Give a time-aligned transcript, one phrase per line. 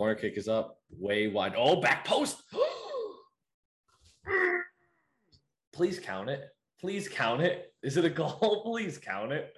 [0.00, 1.52] Corner kick is up, way wide.
[1.54, 2.42] Oh, back post.
[5.74, 6.48] Please count it.
[6.80, 7.74] Please count it.
[7.82, 8.62] Is it a goal?
[8.64, 9.54] Please count it.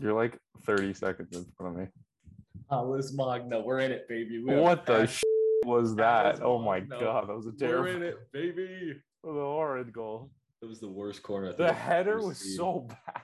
[0.00, 0.36] You're like
[0.66, 1.86] 30 seconds in front of me.
[2.68, 4.42] Talles Magno, we're in it, baby.
[4.44, 5.22] We What the sh-
[5.64, 6.42] was that?
[6.42, 7.84] Oh my god, that was a terrible.
[7.84, 8.94] We're in it, baby.
[9.22, 10.32] the horrid goal.
[10.60, 11.52] It was the worst corner.
[11.52, 12.56] The header was seen.
[12.56, 13.22] so bad.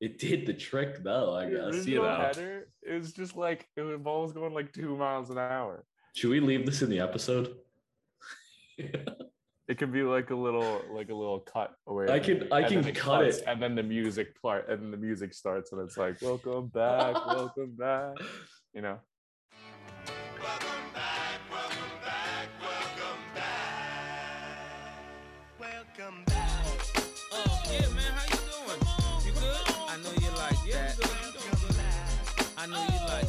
[0.00, 1.34] It did the trick though.
[1.34, 2.14] I guess you know.
[2.14, 5.84] header is just like the ball was going like two miles an hour.
[6.14, 7.56] Should we leave this in the episode?
[9.66, 12.06] It could be like a little, like a little cut away.
[12.10, 13.44] I can- I can then cut cuts, it.
[13.46, 17.14] and then the music part, and then the music starts, and it's like, "Welcome back,
[17.26, 18.16] welcome back,"
[18.74, 18.98] you know.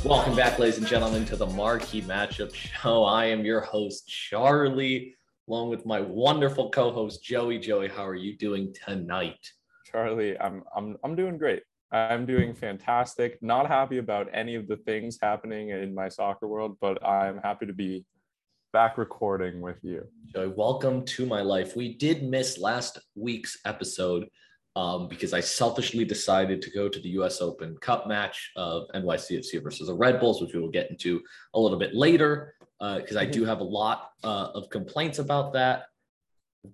[0.05, 3.05] Welcome back, ladies and gentlemen, to the Marquee Matchup Show.
[3.05, 5.16] I am your host, Charlie,
[5.50, 7.57] along with my wonderful co-host, Joey.
[7.57, 9.40] Joey, how are you doing tonight?
[9.91, 11.63] Charlie, I'm I'm I'm doing great.
[11.91, 13.41] I'm doing fantastic.
[13.41, 17.65] Not happy about any of the things happening in my soccer world, but I'm happy
[17.65, 18.05] to be
[18.74, 20.04] back recording with you.
[20.27, 21.76] Joey, welcome to my life.
[21.76, 24.30] We did miss last week's episode
[24.76, 27.41] um, because I selfishly decided to go to the U.S.
[27.41, 31.21] Open Cup match of NYCFC versus the Red Bulls, which we will get into
[31.54, 35.85] a little bit later because I do have a lot uh, of complaints about that.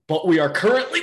[0.08, 1.02] But we are currently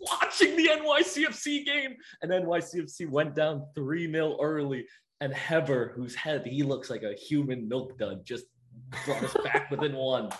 [0.00, 4.86] watching the NYCFC game, and NYCFC went down 3 0 early.
[5.20, 8.44] And Heber, whose head he looks like a human milk dud, just
[9.04, 10.30] brought us back within one.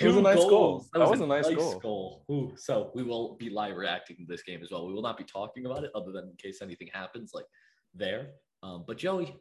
[0.00, 0.86] It was a nice goal.
[0.92, 2.24] That was a nice goal.
[2.30, 4.86] Ooh, so we will be live reacting to this game as well.
[4.86, 7.46] We will not be talking about it other than in case anything happens like
[7.94, 8.30] there.
[8.62, 9.36] Um, but Joey,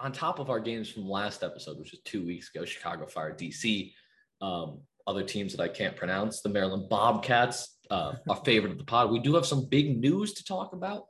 [0.00, 3.32] on top of our games from last episode, which was two weeks ago, Chicago Fire,
[3.34, 3.92] DC,
[4.40, 8.84] um, other teams that I can't pronounce, the Maryland Bobcats, uh, our favorite of the
[8.84, 9.10] pod.
[9.10, 11.04] We do have some big news to talk about,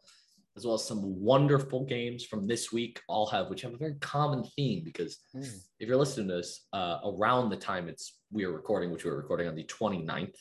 [0.57, 3.01] as well as some wonderful games from this week.
[3.09, 5.45] All have which have a very common theme because Mm.
[5.79, 9.11] if you're listening to this uh, around the time it's we are recording, which we
[9.11, 10.35] are recording on the 29th,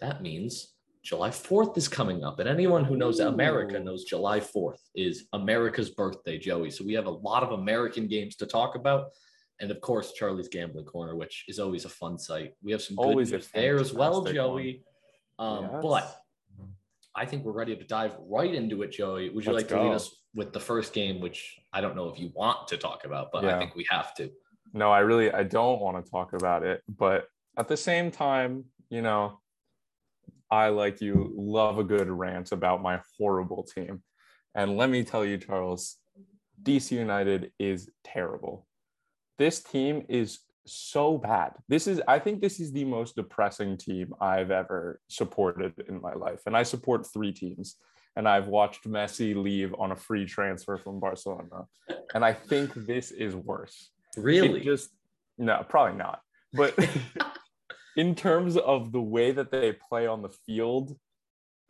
[0.00, 2.38] that means July 4th is coming up.
[2.38, 6.70] And anyone who knows America knows July 4th is America's birthday, Joey.
[6.70, 9.10] So we have a lot of American games to talk about.
[9.60, 12.52] And of course, Charlie's Gambling Corner, which is always a fun site.
[12.62, 14.84] We have some good Always news there as well, Joey.
[15.38, 15.82] Um, Yes.
[15.82, 16.16] But
[17.18, 19.30] I think we're ready to dive right into it, Joey.
[19.30, 22.08] Would you Let's like to lead us with the first game, which I don't know
[22.08, 24.30] if you want to talk about, but I think we have to.
[24.72, 27.26] No, I really I don't want to talk about it, but
[27.56, 29.40] at the same time, you know,
[30.48, 34.02] I like you love a good rant about my horrible team.
[34.54, 35.96] And let me tell you, Charles,
[36.62, 38.66] DC United is terrible.
[39.38, 40.38] This team is
[40.72, 41.52] so bad.
[41.68, 46.14] This is I think this is the most depressing team I've ever supported in my
[46.14, 46.40] life.
[46.46, 47.76] And I support three teams.
[48.16, 51.66] And I've watched Messi leave on a free transfer from Barcelona.
[52.14, 53.90] And I think this is worse.
[54.16, 54.60] Really?
[54.60, 54.90] It just
[55.38, 56.20] no, probably not.
[56.52, 56.76] But
[57.96, 60.96] in terms of the way that they play on the field,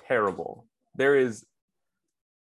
[0.07, 0.67] terrible.
[0.95, 1.45] There is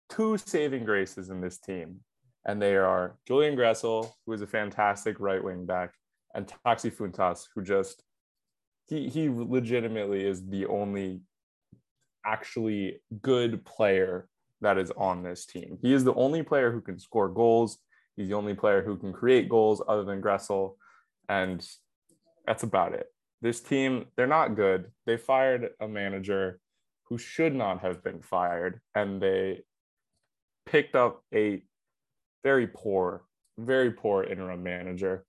[0.08, 2.00] two saving graces in this team,
[2.46, 5.92] and they are Julian Gressel, who is a fantastic right wing back,
[6.38, 8.04] and Taxi Fountas, who just
[8.86, 11.20] he he legitimately is the only
[12.24, 14.28] actually good player
[14.60, 15.78] that is on this team.
[15.82, 17.78] He is the only player who can score goals.
[18.16, 20.76] He's the only player who can create goals other than Gressel.
[21.28, 21.64] And
[22.46, 23.06] that's about it.
[23.42, 24.90] This team, they're not good.
[25.06, 26.60] They fired a manager
[27.04, 29.62] who should not have been fired, and they
[30.66, 31.62] picked up a
[32.42, 33.24] very poor,
[33.58, 35.24] very poor interim manager.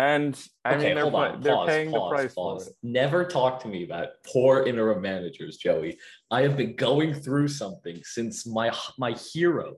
[0.00, 1.40] And I okay, mean, they're, on.
[1.40, 2.64] they're Pause, paying pause, the price pause.
[2.64, 2.76] for it.
[2.84, 5.98] Never talk to me about poor interim managers, Joey.
[6.30, 9.76] I have been going through something since my my hero,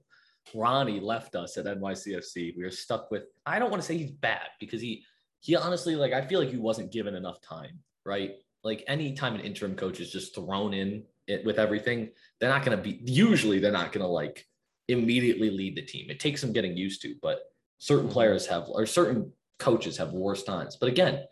[0.54, 2.54] Ronnie, left us at NYCFC.
[2.56, 3.24] We are stuck with.
[3.46, 5.04] I don't want to say he's bad because he
[5.40, 8.32] he honestly like I feel like he wasn't given enough time, right?
[8.62, 12.62] Like any time an interim coach is just thrown in it with everything, they're not
[12.62, 13.00] going to be.
[13.10, 14.46] Usually, they're not going to like
[14.88, 16.10] immediately lead the team.
[16.10, 17.40] It takes some getting used to, but
[17.78, 18.12] certain Mhm.
[18.12, 20.76] players have or certain coaches have worse times.
[20.80, 21.24] But again,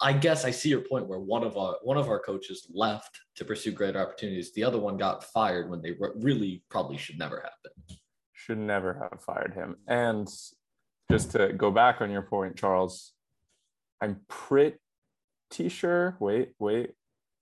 [0.00, 3.18] I guess I see your point where one of our one of our coaches left
[3.36, 4.52] to pursue greater opportunities.
[4.52, 7.98] The other one got fired when they re- really probably should never happen.
[8.32, 9.76] should never have fired him.
[9.88, 10.28] And
[11.10, 13.12] just to go back on your point, Charles,
[14.00, 14.78] I'm pretty
[15.68, 16.16] sure.
[16.20, 16.90] Wait, wait.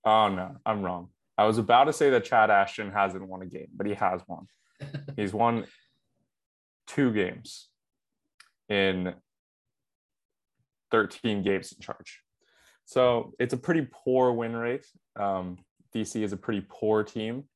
[0.04, 1.08] Oh no, I'm wrong.
[1.36, 4.20] I was about to say that Chad Ashton hasn't won a game, but he has
[4.28, 4.46] won.
[5.16, 5.66] He's won
[6.86, 7.68] two games
[8.68, 9.14] in
[10.94, 12.20] 13 games in charge.
[12.84, 14.86] So it's a pretty poor win rate.
[15.18, 15.58] Um,
[15.92, 17.48] DC is a pretty poor team.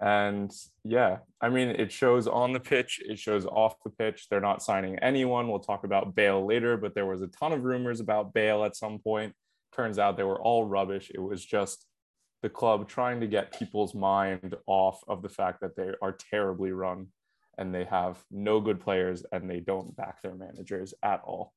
[0.00, 0.52] And
[0.82, 4.26] yeah, I mean, it shows on the pitch, it shows off the pitch.
[4.28, 5.46] They're not signing anyone.
[5.46, 8.74] We'll talk about Bale later, but there was a ton of rumors about Bale at
[8.74, 9.32] some point.
[9.72, 11.12] Turns out they were all rubbish.
[11.14, 11.86] It was just
[12.42, 16.72] the club trying to get people's mind off of the fact that they are terribly
[16.72, 17.06] run
[17.58, 21.52] and they have no good players and they don't back their managers at all.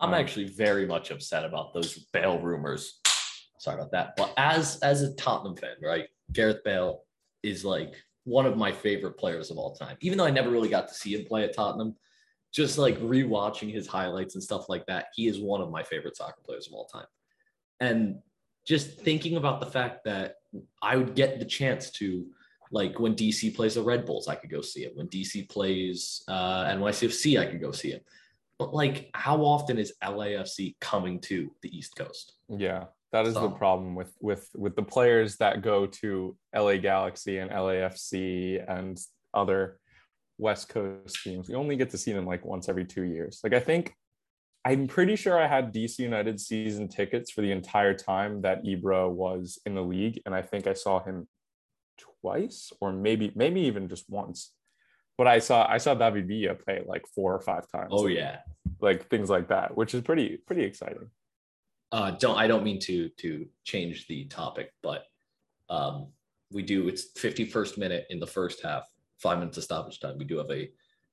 [0.00, 3.00] I'm actually very much upset about those Bale rumors.
[3.58, 4.14] Sorry about that.
[4.16, 6.06] But as as a Tottenham fan, right?
[6.32, 7.02] Gareth Bale
[7.42, 7.94] is like
[8.24, 9.96] one of my favorite players of all time.
[10.00, 11.94] Even though I never really got to see him play at Tottenham,
[12.52, 16.16] just like rewatching his highlights and stuff like that, he is one of my favorite
[16.16, 17.06] soccer players of all time.
[17.80, 18.18] And
[18.66, 20.36] just thinking about the fact that
[20.82, 22.26] I would get the chance to
[22.72, 24.96] like when DC plays the Red Bulls, I could go see it.
[24.96, 28.04] When DC plays uh, NYCFC, I could go see it.
[28.58, 32.34] But like, how often is LAFC coming to the East Coast?
[32.48, 37.38] Yeah, that is the problem with with with the players that go to LA Galaxy
[37.38, 38.98] and LAFC and
[39.34, 39.78] other
[40.38, 41.48] West Coast teams.
[41.48, 43.40] We only get to see them like once every two years.
[43.44, 43.94] Like I think
[44.64, 49.10] I'm pretty sure I had DC United season tickets for the entire time that Ibra
[49.10, 51.28] was in the league, and I think I saw him
[52.20, 54.52] twice or maybe maybe even just once.
[55.18, 57.88] But I saw I saw David Villa play like four or five times.
[57.90, 58.38] Oh yeah.
[58.80, 61.08] like things like that, which is pretty pretty exciting.
[61.92, 65.04] Uh, don't I don't mean to to change the topic, but
[65.70, 66.08] um,
[66.52, 66.86] we do.
[66.88, 68.84] It's 51st minute in the first half,
[69.18, 70.18] five minutes of stoppage time.
[70.18, 70.70] We do have a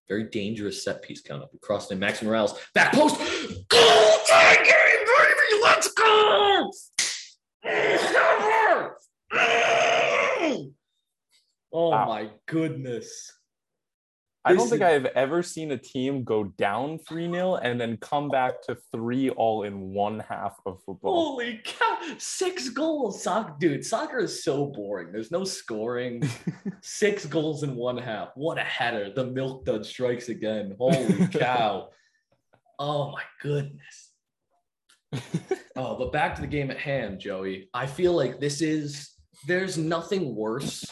[0.10, 1.52] very dangerous set piece coming up.
[1.54, 3.18] We crossed in Max Moralez back post.
[3.70, 5.62] Goal tie game, baby.
[5.64, 6.72] Let's go.
[11.76, 12.06] Oh Wow.
[12.08, 13.32] my goodness.
[14.46, 18.30] I don't think I've ever seen a team go down 3 0 and then come
[18.30, 21.32] back to three all in one half of football.
[21.32, 22.00] Holy cow!
[22.18, 23.86] Six goals, soccer, dude.
[23.86, 25.14] Soccer is so boring.
[25.14, 26.30] There's no scoring.
[26.82, 28.30] Six goals in one half.
[28.36, 29.12] What a header!
[29.16, 30.76] The milk dud strikes again.
[30.78, 31.90] Holy cow!
[32.80, 34.12] Oh my goodness.
[35.76, 37.68] Oh, but back to the game at hand, Joey.
[37.74, 39.10] I feel like this is
[39.48, 40.86] there's nothing worse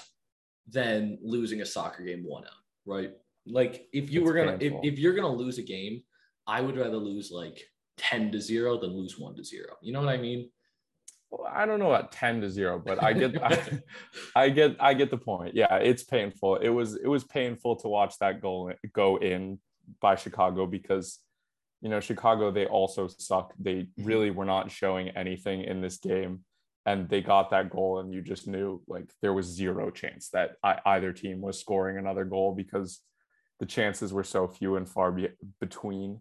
[0.67, 2.49] than losing a soccer game one out,
[2.87, 3.11] right?
[3.45, 6.03] Like if you It's were gonna if, if you're gonna lose a game,
[6.47, 7.61] I would rather lose like
[7.97, 9.65] 10 to 0 than lose 1 to 0.
[9.81, 10.49] You know what I mean?
[11.29, 13.81] Well, I don't know about 10 to 0, but I get I,
[14.35, 15.55] I get I get the point.
[15.55, 16.57] Yeah, it's painful.
[16.57, 19.59] It was it was painful to watch that goal go in
[19.99, 21.19] by Chicago because
[21.81, 23.53] you know Chicago they also suck.
[23.59, 24.03] They mm-hmm.
[24.03, 26.41] really were not showing anything in this game
[26.85, 30.55] and they got that goal and you just knew like there was zero chance that
[30.63, 33.01] I, either team was scoring another goal because
[33.61, 35.29] the chances were so few and far be-
[35.61, 36.19] between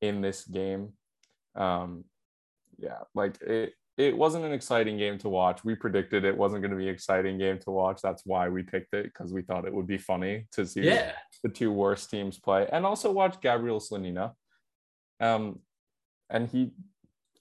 [0.00, 0.92] in this game.
[1.56, 2.04] Um
[2.78, 5.64] yeah, like it it wasn't an exciting game to watch.
[5.64, 8.00] We predicted it wasn't going to be an exciting game to watch.
[8.02, 11.12] That's why we picked it because we thought it would be funny to see Yeah.
[11.42, 14.32] the two worst teams play and also watch Gabriel Slonina.
[15.18, 15.60] Um,
[16.28, 16.72] and he,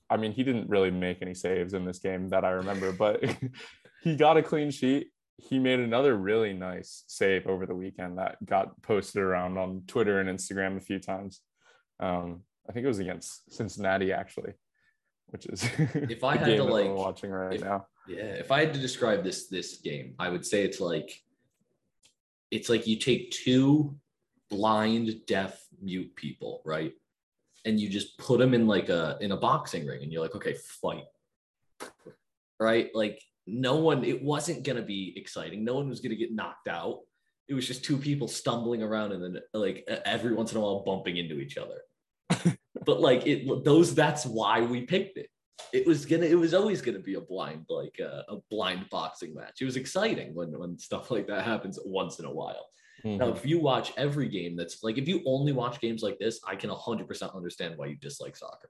[0.09, 3.21] I mean, he didn't really make any saves in this game that I remember, but
[4.01, 5.09] he got a clean sheet.
[5.38, 10.20] He made another really nice save over the weekend that got posted around on Twitter
[10.20, 11.42] and Instagram a few times.
[12.00, 14.54] Um, I think it was against Cincinnati actually,
[15.28, 17.88] which is If I had to, game that we're like, watching right if- now.
[18.07, 21.24] Yeah, if I had to describe this this game, I would say it's like
[22.52, 23.95] it's like you take two
[24.50, 26.94] blind, deaf, mute people, right?
[27.66, 30.36] And you just put them in like a in a boxing ring and you're like,
[30.36, 31.06] okay, fight.
[32.59, 32.90] Right?
[32.94, 35.64] Like no one it wasn't going to be exciting.
[35.64, 37.02] No one was going to get knocked out.
[37.47, 40.83] It was just two people stumbling around and then like every once in a while
[40.83, 41.81] bumping into each other.
[42.85, 45.30] but like it those that's why we picked it
[45.73, 49.33] it was gonna it was always gonna be a blind like uh, a blind boxing
[49.33, 52.68] match it was exciting when when stuff like that happens once in a while
[53.04, 53.35] now Mhm.
[53.37, 56.56] if you watch every game that's like if you only watch games like this i
[56.56, 58.69] can 100% understand why you dislike soccer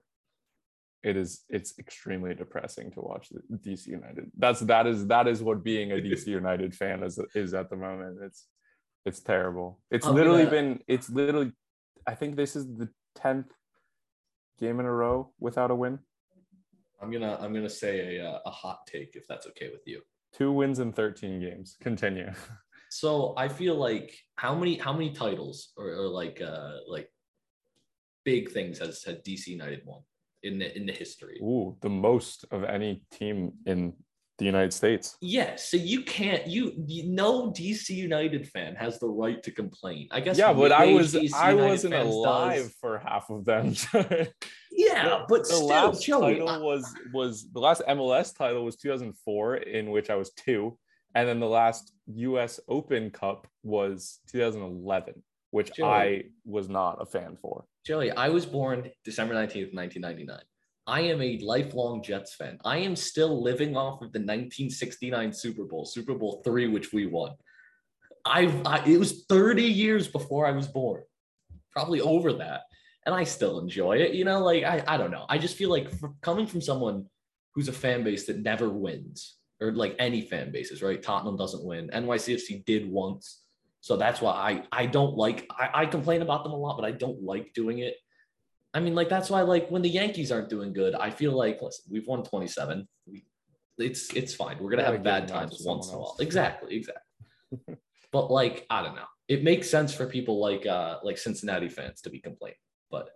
[1.04, 4.32] it is it's extremely depressing to watch the DC United.
[4.38, 7.76] That's that is that is what being a DC United fan is is at the
[7.76, 8.18] moment.
[8.24, 8.48] It's
[9.06, 9.80] it's terrible.
[9.92, 11.52] It's I'm literally been it's literally
[12.08, 13.50] I think this is the 10th
[14.60, 16.00] game in a row without a win.
[17.02, 20.02] i'm gonna i'm gonna say a, uh, a hot take if that's okay with you
[20.34, 21.78] Two wins in 13 games.
[21.82, 22.30] Continue.
[22.90, 27.10] so i feel like how many how many titles or, or like uh like
[28.24, 30.02] big things has had dc united won
[30.46, 33.94] in the in the history Ooh, the most of any team in
[34.38, 35.16] the United States.
[35.22, 40.10] Yeah, so you can't you, you no DC United fan has the right to complain.
[40.12, 42.76] I guess Yeah, but I was DC I United wasn't alive does.
[42.82, 43.74] for half of them.
[44.78, 46.84] Yeah, but the still, last Joey, title I- was
[47.14, 50.78] was the last MLS title was 2004, in which I was two,
[51.16, 52.60] and then the last U.S.
[52.68, 55.24] Open Cup was 2011,
[55.56, 55.88] which Joey.
[55.88, 57.64] I was not a fan for.
[57.86, 60.38] Joey, I was born December 19th, 1999.
[60.86, 62.60] I am a lifelong Jets fan.
[62.66, 67.06] I am still living off of the 1969 Super Bowl, Super Bowl three, which we
[67.06, 67.36] won.
[68.26, 71.04] I've, I, it was 30 years before I was born,
[71.72, 72.64] probably over that.
[73.06, 74.14] And I still enjoy it.
[74.14, 75.26] You know, like, I, I don't know.
[75.30, 77.06] I just feel like for, coming from someone
[77.54, 81.02] who's a fan base that never wins, or like any fan bases, right?
[81.02, 81.90] Tottenham doesn't win.
[81.94, 83.45] NYCFC did once.
[83.86, 86.86] So that's why I I don't like I, I complain about them a lot, but
[86.86, 87.94] I don't like doing it.
[88.74, 91.62] I mean, like that's why like when the Yankees aren't doing good, I feel like
[91.62, 92.88] listen, we've won 27.
[93.06, 93.28] We,
[93.78, 94.58] it's it's fine.
[94.60, 96.16] We're gonna have bad times once in a while.
[96.20, 97.78] Exactly, exactly.
[98.12, 99.06] but like I don't know.
[99.28, 102.58] It makes sense for people like uh like Cincinnati fans to be complaining,
[102.90, 103.10] but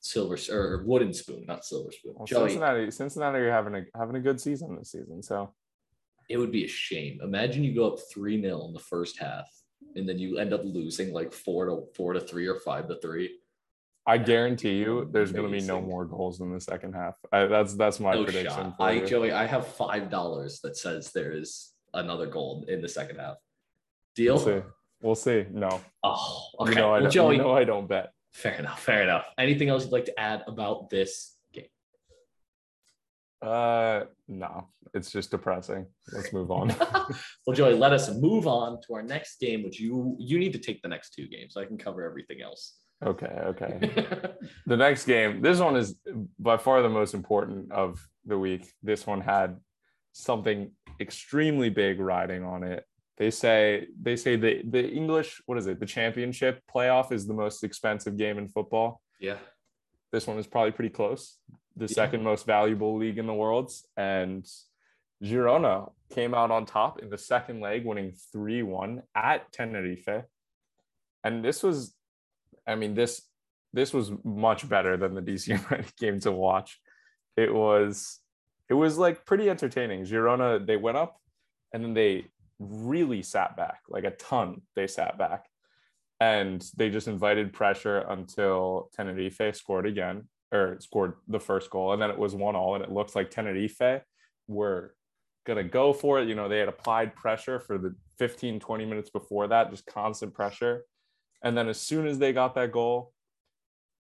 [0.00, 2.14] silver or wooden spoon, not silver spoon.
[2.16, 5.22] Well, Joey, Cincinnati, Cincinnati are having a having a good season this season.
[5.22, 5.54] So
[6.28, 7.20] it would be a shame.
[7.22, 9.46] Imagine you go up 3 0 in the first half
[9.96, 12.96] and then you end up losing like four to four to three or five to
[13.00, 13.36] three.
[14.06, 17.14] I guarantee you, there's going to be no more goals in the second half.
[17.32, 18.72] I, that's that's my No prediction.
[18.76, 19.06] for I you.
[19.06, 23.36] Joey, I have five dollars that says there is another goal in the second half.
[24.16, 24.34] Deal.
[24.36, 24.62] We'll see.
[25.02, 25.46] We'll see.
[25.52, 26.70] No, Oh, okay.
[26.70, 27.10] you know I well, don't.
[27.12, 28.12] Joey, You know I don't bet.
[28.32, 28.82] fair enough.
[28.82, 29.26] Fair enough.
[29.38, 31.36] Anything else you'd like to add about this?
[33.42, 35.86] Uh, no, it's just depressing.
[36.12, 36.68] Let's move on.
[37.46, 40.58] well, Joey, let us move on to our next game, which you you need to
[40.58, 41.56] take the next two games.
[41.56, 42.76] I can cover everything else.
[43.04, 43.72] okay, okay.
[44.66, 45.96] The next game, this one is
[46.38, 48.70] by far the most important of the week.
[48.82, 49.58] This one had
[50.12, 52.84] something extremely big riding on it.
[53.16, 55.80] They say they say the the English, what is it?
[55.80, 59.00] The championship playoff is the most expensive game in football.
[59.18, 59.38] yeah.
[60.12, 61.38] This one is probably pretty close.
[61.76, 61.94] The Yeah.
[61.94, 63.72] second most valuable league in the world.
[63.96, 64.46] And
[65.22, 70.24] Girona came out on top in the second leg, winning 3 1 at Tenerife.
[71.22, 71.94] And this was,
[72.66, 73.26] I mean, this
[73.72, 76.80] this was much better than the DC United game to watch.
[77.36, 78.18] It was
[78.68, 80.04] it was like pretty entertaining.
[80.04, 81.20] Girona, they went up
[81.72, 82.26] and then they
[82.58, 85.46] really sat back, like a ton they sat back
[86.20, 92.02] and they just invited pressure until Tenerife scored again or scored the first goal and
[92.02, 94.02] then it was one all and it looks like Tenerife
[94.48, 94.94] were
[95.46, 99.10] gonna go for it you know they had applied pressure for the 15 20 minutes
[99.10, 100.84] before that just constant pressure
[101.42, 103.12] and then as soon as they got that goal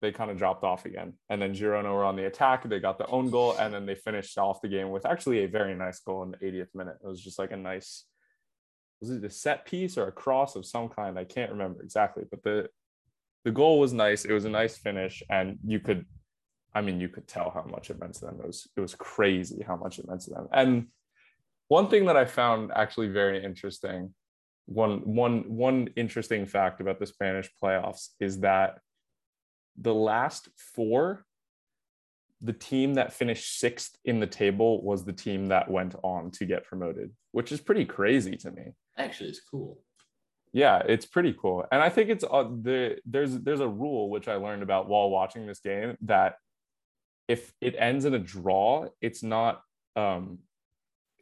[0.03, 2.99] they kind of dropped off again and then Girona were on the attack they got
[2.99, 6.01] the own goal and then they finished off the game with actually a very nice
[6.01, 8.05] goal in the 80th minute it was just like a nice
[9.01, 11.19] was it a set piece or a cross of some kind?
[11.19, 12.69] I can't remember exactly, but the
[13.45, 14.25] the goal was nice.
[14.25, 16.05] It was a nice finish, and you could,
[16.75, 18.39] I mean, you could tell how much it meant to them.
[18.41, 20.49] It was it was crazy how much it meant to them.
[20.53, 20.89] And
[21.69, 24.15] one thing that I found actually very interesting,
[24.67, 28.81] one one one interesting fact about the Spanish playoffs is that
[29.79, 31.25] the last four,
[32.43, 36.45] the team that finished sixth in the table was the team that went on to
[36.47, 39.79] get promoted, which is pretty crazy to me Actually, it's cool.
[40.53, 44.29] yeah it's pretty cool and i think it's uh, the there's there's a rule which
[44.29, 46.37] i learned about while watching this game that
[47.29, 49.63] if it ends in a draw it's not
[49.97, 50.39] um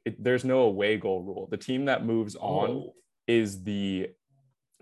[0.05, 2.95] it, there's no away goal rule the team that moves on Oh,
[3.27, 4.11] is the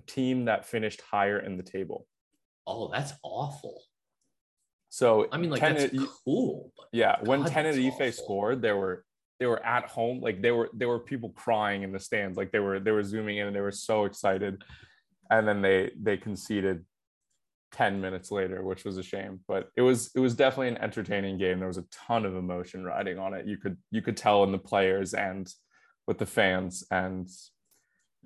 [0.06, 2.06] team that finished higher in the table
[2.66, 3.82] oh, that's awful.
[4.88, 6.72] so I mean, like Ten- that's cool.
[6.76, 9.04] But yeah when God, that's tenerife scored there were
[9.38, 12.52] they were at home like they were there were people crying in the stands like
[12.52, 14.62] they were they were zooming in and they were so excited
[15.30, 16.84] and then they they conceded
[17.72, 21.38] 10 minutes later which was a shame but it was it was definitely an entertaining
[21.38, 21.58] game.
[21.58, 23.46] There was a ton of emotion riding on it.
[23.46, 25.48] You could you could tell in the players and
[26.06, 27.28] with the fans and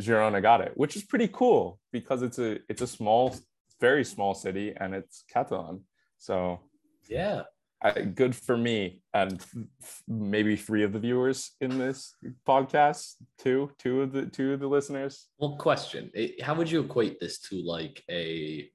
[0.00, 3.34] Girona got it which is pretty cool because it's a it's a small
[3.80, 5.84] very small city and it's Catalan.
[6.18, 6.60] So
[7.08, 7.42] yeah,
[7.82, 9.40] I, good for me and
[9.82, 12.14] f- maybe three of the viewers in this
[12.46, 15.26] podcast two two of the two of the listeners.
[15.38, 18.68] Well, question: eh, How would you equate this to like a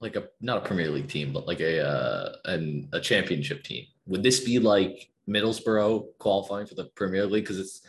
[0.00, 3.86] like a not a Premier League team, but like a uh, an a championship team?
[4.06, 7.44] Would this be like Middlesbrough qualifying for the Premier League?
[7.44, 7.80] Because it's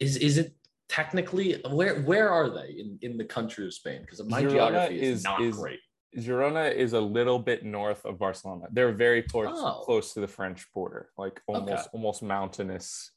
[0.00, 0.54] is is it
[0.88, 4.00] technically where where are they in in the country of Spain?
[4.02, 5.80] Because my Girona geography is, is- not is- great.
[6.16, 8.66] Girona is a little bit north of Barcelona.
[8.72, 9.82] They're very close Oh.
[9.84, 11.88] close to the French border, like almost Okay.
[11.92, 13.10] almost mountainous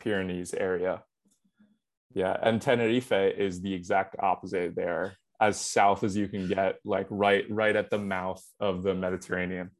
[0.00, 1.04] Pyrenees area.
[2.12, 7.06] Yeah, and Tenerife is the exact opposite there, as south as you can get, like
[7.10, 9.70] right right at the mouth of the Mediterranean.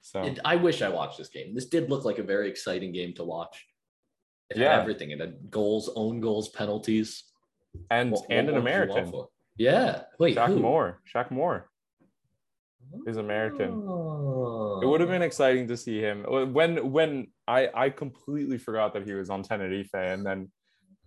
[0.00, 1.54] So I wish I watched this game.
[1.54, 3.66] This did look like a very exciting game to watch.
[4.48, 4.80] It had Yeah.
[4.80, 5.10] everything.
[5.10, 7.24] It had goals, own goals, penalties,
[7.90, 9.26] and What- and what an more could you want American.
[9.58, 10.04] Yeah.
[10.18, 10.36] Wait.
[10.36, 10.60] Shaq who?
[10.60, 11.02] Moore.
[11.12, 11.68] Shaq Moore
[13.06, 13.70] is American.
[13.86, 14.80] Oh.
[14.80, 15.26] It would have been oh.
[15.26, 19.94] exciting to see him when when I I completely forgot that he was on Tenerife,
[19.94, 20.50] and then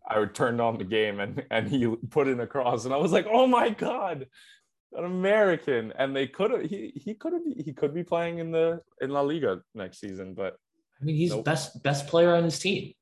[0.08, 3.12] I turned on the game and and he put in a cross, and I was
[3.12, 4.28] like, oh my god,
[4.94, 8.52] an American, and they could have he he could have he could be playing in
[8.52, 10.56] the in La Liga next season, but
[11.00, 11.46] I mean, he's Nope.
[11.46, 12.94] best best player on his team.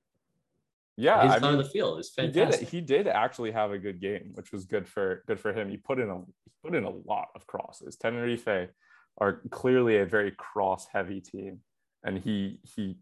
[0.97, 3.77] yeah, his I mean, of the field is he did he did actually have a
[3.79, 5.69] good game, which was good for good for him.
[5.69, 7.95] He put in a he put in a lot of crosses.
[7.95, 8.69] Tenerife
[9.17, 11.59] are clearly a very cross heavy team,
[12.03, 12.97] and he he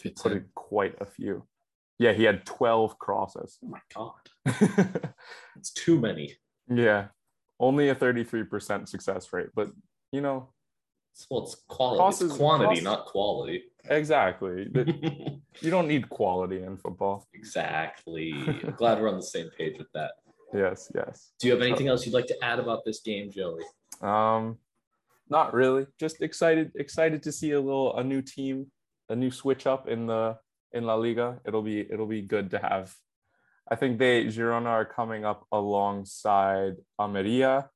[0.00, 1.46] Fits put in quite a few.
[1.98, 3.58] Yeah, he had 12 crosses.
[3.64, 4.12] Oh my god,
[5.56, 6.34] it's too many.
[6.68, 7.06] yeah,
[7.58, 9.70] only a 33% success rate, but
[10.12, 10.48] you know,
[11.28, 11.98] well, it's quality.
[11.98, 13.64] Crosses- it's quantity, crosses- not quality.
[13.88, 14.68] exactly.
[15.60, 17.26] You don't need quality in football.
[17.34, 18.32] exactly.
[18.32, 20.12] I'm glad we're on the same page with that.
[20.54, 21.32] Yes, yes.
[21.40, 23.64] Do you have anything else you'd like to add about this game, Joey?
[24.00, 24.58] Um,
[25.28, 25.86] not really.
[25.98, 28.70] Just excited, excited to see a little a new team,
[29.08, 30.36] a new switch up in the
[30.72, 31.40] in La Liga.
[31.46, 32.94] It'll be it'll be good to have.
[33.70, 37.68] I think they Girona are coming up alongside Almeria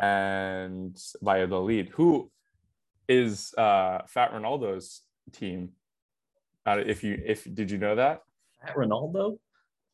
[0.00, 2.30] and Valladolid, who
[3.08, 5.02] is uh Fat Ronaldo's
[5.32, 5.70] team.
[6.66, 8.22] Uh, if you if did you know that
[8.62, 9.38] At Ronaldo?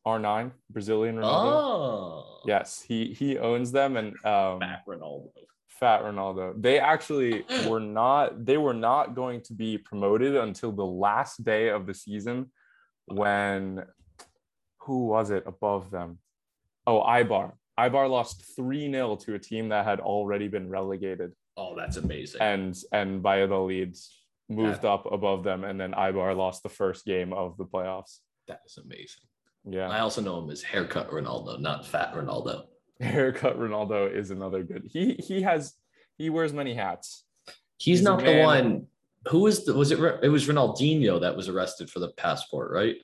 [0.07, 1.51] R9 Brazilian Ronaldo?
[1.53, 5.29] Oh, Yes, he he owns them and um Fat Ronaldo.
[5.79, 6.61] Fat Ronaldo.
[6.61, 7.67] They actually mm.
[7.67, 11.93] were not they were not going to be promoted until the last day of the
[11.93, 12.51] season
[13.05, 13.83] when
[14.81, 16.19] who was it above them?
[16.85, 17.53] Oh, Eibar.
[17.79, 22.41] Eibar lost 3-0 to a team that had already been relegated Oh, that's amazing.
[22.41, 23.95] and and Valladolid
[24.49, 28.19] moved up above them and then Eibar lost the first game of the playoffs.
[28.47, 29.23] that is amazing.
[29.65, 29.89] Yeah.
[29.89, 32.65] I also know him as Haircut Ronaldo, not Fat Ronaldo.
[33.13, 34.83] Haircut Ronaldo is another good.
[34.91, 35.73] He he has
[36.17, 37.23] he wears many hats.
[37.77, 38.87] He's, He's not the one.
[39.29, 39.73] Who was the?
[39.73, 39.99] Was it?
[40.23, 42.95] It was Ronaldinho that was arrested for the passport, right?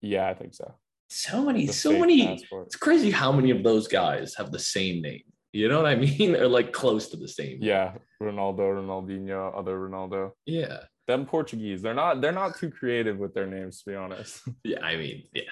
[0.00, 0.74] Yeah, I think so.
[1.08, 2.26] So many, The so many.
[2.26, 2.66] passport.
[2.66, 5.22] It's crazy how many of those guys have the same name.
[5.52, 6.32] You know what I mean?
[6.32, 7.58] They're like close to the same.
[7.60, 10.32] Yeah, Ronaldo, Ronaldinho, other Ronaldo.
[10.46, 10.80] Yeah.
[11.06, 14.42] Them Portuguese, they're not they're not too creative with their names, to be honest.
[14.64, 14.84] Yeah.
[14.84, 15.42] I mean, yeah.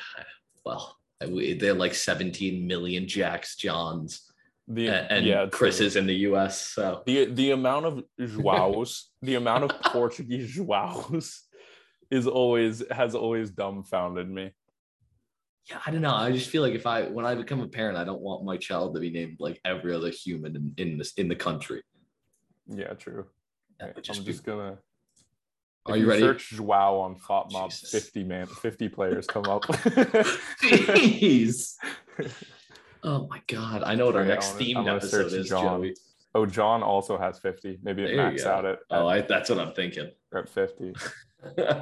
[0.65, 4.31] Well, they're like 17 million Jacks, Johns,
[4.69, 5.51] The and, yeah, true.
[5.51, 6.61] Chris's in the U.S.
[6.61, 11.41] So The the amount of Joaos, the amount of Portuguese Joaos
[12.11, 14.53] is always has always dumbfounded me.
[15.71, 16.15] yeah, I don't know.
[16.15, 18.57] I just feel like if I when I become a parent, I don't want my
[18.57, 21.83] child to be named like every other human in, in this in the country.
[22.69, 23.27] Yeah, true.
[23.81, 24.79] That would I'm just be- just gonna.
[25.89, 26.21] Are if you ready?
[26.23, 27.71] Search Joao on FotMob.
[27.71, 27.91] Jesus.
[27.91, 29.63] 50 man, 50 players come up.
[30.63, 31.75] Jeez.
[33.03, 33.83] Oh my god!
[33.85, 35.83] I know what our next themed I'm episode is, John.
[35.83, 35.95] Joey.
[36.35, 37.79] oh, John also has 50.
[37.83, 40.11] Maybe it There you max out at, Oh, I, that's what I'm thinking.
[40.35, 40.93] at 50.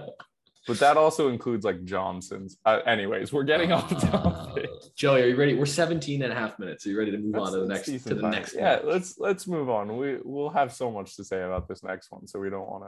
[0.66, 2.56] But that also includes like Johnson's.
[2.64, 4.70] Uh, anyways, we're getting off Uh, topic.
[4.96, 5.52] Joey, are you ready?
[5.54, 6.86] We're 17 and a half minutes.
[6.86, 8.88] Are you ready to move That's- on to the next to the next Yeah, one?
[8.88, 9.98] let's let's move on.
[9.98, 12.84] We we'll have so much to say about this next one, so we don't want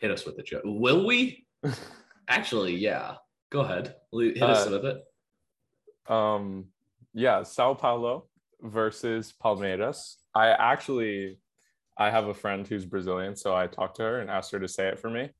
[0.00, 0.60] Hit us with it, Joe.
[0.64, 1.46] Will we?
[2.28, 3.14] Actually, yeah.
[3.50, 3.94] Go ahead.
[4.12, 6.12] Hit us Uh, with it.
[6.12, 6.66] um,
[7.14, 8.26] yeah, Sao Paulo
[8.60, 10.16] versus Palmeiras.
[10.34, 11.38] I actually,
[11.96, 14.68] I have a friend who's Brazilian, so I talked to her and asked her to
[14.68, 15.30] say it for me,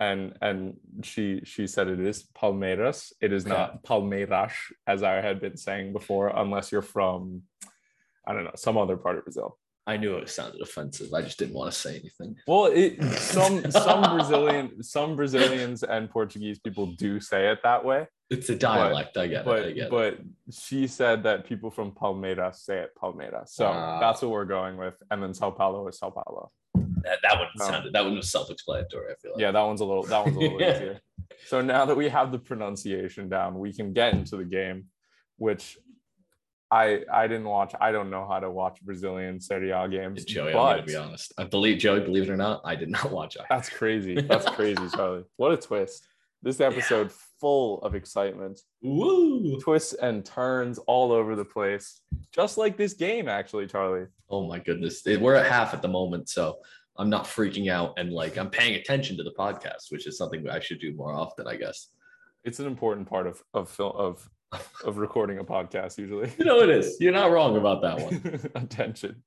[0.00, 3.12] and and she she said it is Palmeiras.
[3.20, 4.52] It is not Palmeiras
[4.88, 7.42] as I had been saying before, unless you're from,
[8.26, 9.56] I don't know, some other part of Brazil.
[9.86, 11.12] I knew it sounded offensive.
[11.12, 12.36] I just didn't want to say anything.
[12.46, 18.06] Well, it, some some Brazilian some Brazilians and Portuguese people do say it that way,
[18.30, 19.16] It's a dialect.
[19.18, 19.40] I get it.
[19.40, 19.90] I but it.
[19.90, 20.18] but
[20.50, 24.00] she said that people from Palmeiras say it Palmeiras, so Ah.
[24.00, 24.94] that's what we're going with.
[25.10, 26.50] And then Sao Paulo is Sao Paulo.
[27.02, 27.64] That, that one No.
[27.66, 27.92] sounded.
[27.92, 29.12] That one was self-explanatory.
[29.12, 29.40] I feel like.
[29.42, 30.74] Yeah, that one's a little that one's a little Yeah.
[30.76, 31.00] easier.
[31.46, 34.86] So now that we have the pronunciation down, we can get into the game,
[35.36, 35.76] which
[36.70, 37.74] I I didn't watch.
[37.80, 41.32] I don't know how to watch Brazilian Serie A games, Joey, I'm gonna be honest.
[41.38, 42.00] I believe Joey.
[42.00, 43.36] Believe it or not, I did not watch.
[43.36, 43.42] it.
[43.48, 44.20] that's crazy.
[44.20, 45.24] That's crazy, Charlie.
[45.36, 46.06] What a twist.
[46.42, 49.58] This episode full of excitement, Woo!
[49.60, 54.06] twists and turns all over the place, just like this game, actually, Charlie.
[54.28, 55.02] Oh my goodness.
[55.06, 56.58] We're at half at the moment, so
[56.98, 60.48] I'm not freaking out and like I'm paying attention to the podcast, which is something
[60.48, 61.88] I should do more often, I guess.
[62.44, 64.28] It's an important part of of film of
[64.84, 65.98] of recording a podcast.
[65.98, 66.96] Usually, You know it is.
[67.00, 68.40] You're not wrong about that one.
[68.62, 69.22] attention.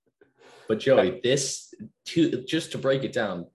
[0.67, 1.73] But Joey, this
[2.05, 3.47] two just to break it down,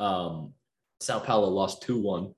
[0.00, 0.52] um,
[1.00, 2.32] Sao Paulo lost 2-1,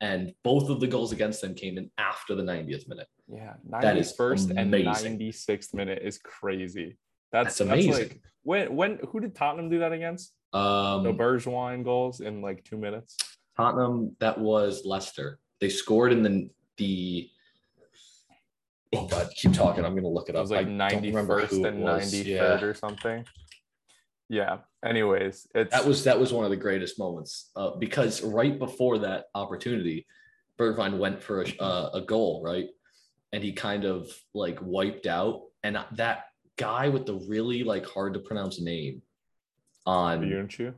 [0.00, 3.08] and both of the goals against them came in after the 90th minute.
[3.28, 5.18] Yeah, That is 91st and amazing.
[5.18, 6.96] 96th minute is crazy.
[7.30, 7.92] That's, That's amazing.
[7.92, 10.32] like when when who did Tottenham do that against?
[10.52, 13.16] Um, The Bergwijn goals in like two minutes.
[13.56, 15.38] Tottenham, that was Leicester.
[15.60, 17.28] They scored in the the.
[18.94, 19.84] Oh God, keep talking.
[19.84, 20.42] I'm gonna look it It up.
[20.42, 22.60] was like I don't remember who it and ninety Yeah.
[22.60, 23.24] or something.
[24.28, 24.58] Yeah.
[24.84, 28.98] Anyways, it's That was that was one of the greatest moments uh, because right before
[28.98, 30.06] that opportunity,
[30.58, 32.68] Bergwijn went for a, uh, a goal, right,
[33.32, 36.24] and he kind of like wiped out, and that
[36.56, 39.02] guy with the really like hard to pronounce name
[39.86, 40.74] on Yunchu,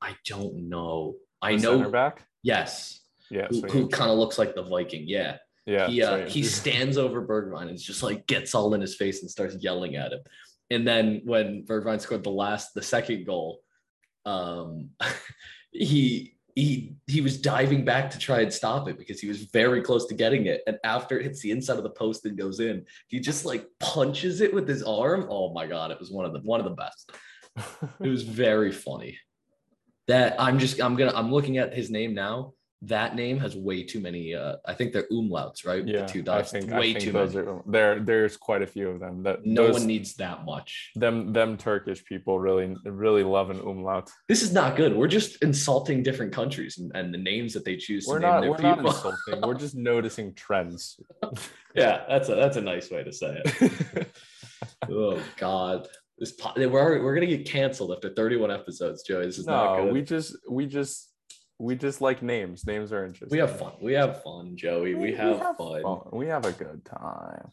[0.00, 1.16] I don't know.
[1.40, 2.24] I know center back.
[2.42, 3.46] yes, Yeah.
[3.50, 5.38] who, who kind of looks like the Viking, yeah.
[5.66, 5.86] Yeah.
[5.86, 9.30] he uh, he stands over Bergwijn and just like gets all in his face and
[9.30, 10.20] starts yelling at him.
[10.70, 13.60] And then when Bergwijn scored the last, the second goal,
[14.24, 14.90] um,
[15.70, 19.82] he he he was diving back to try and stop it because he was very
[19.82, 20.62] close to getting it.
[20.66, 23.66] And after it hits the inside of the post and goes in, he just like
[23.80, 25.26] punches it with his arm.
[25.30, 27.12] Oh my god, it was one of the one of the best.
[28.00, 29.18] It was very funny.
[30.08, 32.54] That I'm just I'm gonna I'm looking at his name now.
[32.86, 34.34] That name has way too many.
[34.34, 35.86] Uh, I think they're umlauts, right?
[35.86, 36.00] yeah.
[36.02, 36.50] the two I dots.
[36.50, 37.36] think, way I think too many.
[37.36, 38.00] are there.
[38.00, 39.22] There's quite a few of them.
[39.22, 40.90] That no those- one needs that much.
[40.96, 44.10] them them Turkish people really really love an umlaut.
[44.28, 44.96] This is not good.
[44.96, 48.30] We're just insulting different countries and, and the names that they choose We're to name
[48.34, 48.90] not their we're not people.
[48.94, 49.40] insulting.
[49.48, 50.98] We're just noticing trends.
[51.76, 54.08] yeah, that's a that's a nice way to say it.
[54.90, 55.86] oh God,
[56.18, 59.26] this we're already- we're gonna get canceled after 31 episodes, Joey.
[59.26, 59.92] This is not no, good.
[59.92, 61.10] we just we just
[61.62, 62.66] we just like names.
[62.66, 63.28] Names are interesting.
[63.30, 63.72] We have fun.
[63.80, 64.96] We have fun, Joey.
[64.96, 66.00] We, have, fun.
[66.12, 67.50] We have a good time.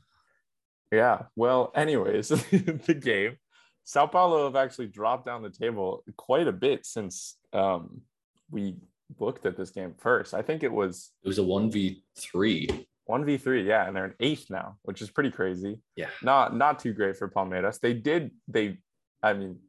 [0.91, 1.23] Yeah.
[1.35, 2.29] Well, anyways,
[2.89, 3.37] the game.
[3.83, 8.01] Sao Paulo have actually dropped down the table quite a bit since um,
[8.49, 8.77] we
[9.19, 10.33] looked at this game first.
[10.33, 12.85] I think it was It was a 1v3.
[13.07, 15.79] 1v3, yeah, and they're an eighth now, which is pretty crazy.
[15.95, 16.09] Yeah.
[16.23, 17.79] Not not too great for Palmeiras.
[17.79, 18.77] They did they
[19.21, 19.59] I mean,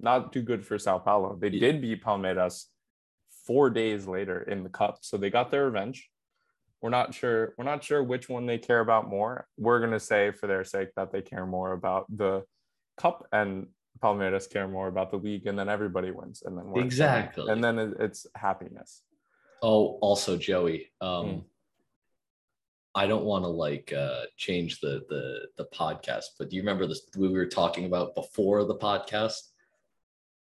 [0.00, 1.38] not too good for Sao Paulo.
[1.40, 1.60] They Yeah.
[1.72, 2.66] did beat Palmeiras
[3.46, 4.98] four days later in the cup.
[5.02, 6.10] So they got their revenge.
[6.82, 9.46] We're not sure, we're not sure which one they care about more.
[9.56, 12.44] We're gonna say for their sake that they care more about the
[12.98, 13.68] cup and
[14.02, 17.50] Palmeiras care more about the league, and then everybody wins, and then Exactly.
[17.50, 19.02] and then it's happiness.
[19.62, 20.92] Oh, also Joey.
[21.00, 21.38] Um Hmm.
[22.94, 26.86] I don't want to like uh change the the the podcast, but do you remember
[26.86, 29.40] this we were talking about before the podcast?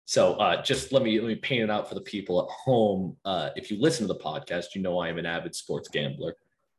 [0.05, 3.17] So uh just let me let me paint it out for the people at home.
[3.25, 6.35] Uh if you listen to the podcast, you know I am an avid sports gambler.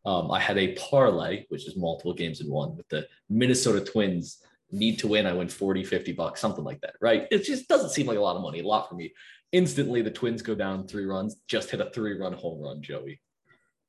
[0.06, 4.42] Um, I had a parlay, which is multiple games in one, with the Minnesota Twins
[4.70, 5.26] need to win.
[5.26, 7.26] I win 40, 50 bucks, something like that, right?
[7.30, 9.14] It just doesn't seem like a lot of money, a lot for me.
[9.52, 13.20] Instantly, the Twins go down three runs, just hit a three run home run, Joey.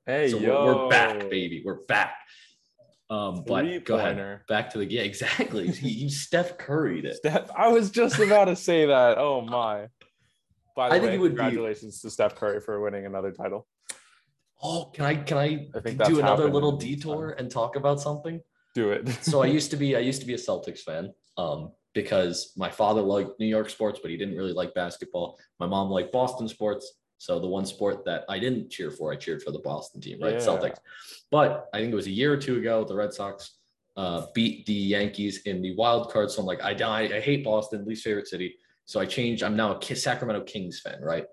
[0.06, 1.63] Hey, so yo, we're, we're back, baby.
[1.65, 2.15] We're back.
[3.10, 4.41] Um, but go ahead.
[4.48, 5.70] Back to the yeah, exactly.
[5.82, 7.18] you, Steph Curry'd it.
[7.18, 9.18] Steph, I was just about to say that.
[9.18, 9.88] Oh my.
[10.76, 13.32] By the I think way, it would be- congratulations to Steph Curry for winning another
[13.32, 13.68] title.
[14.63, 18.00] Oh, can I can I, I think that's do another little detour and talk about
[18.00, 18.41] something?
[18.74, 19.08] Do it.
[19.22, 22.72] so I used to be I used to be a Celtics fan um, because my
[22.72, 25.38] father liked New York sports, but he didn't really like basketball.
[25.60, 26.91] My mom liked Boston sports.
[27.17, 30.19] So the one sport that I didn't cheer for, I cheered for the Boston team,
[30.21, 30.34] right?
[30.34, 30.39] Yeah.
[30.39, 30.78] Celtics.
[31.32, 33.58] But I think it was a year or two ago, the Red Sox
[33.97, 36.30] uh, beat the Yankees in the wild card.
[36.30, 37.10] So I'm like, I, die.
[37.15, 38.56] I hate Boston, least favorite city.
[38.86, 39.43] So I changed.
[39.43, 41.25] I'm now a Sacramento Kings fan, right?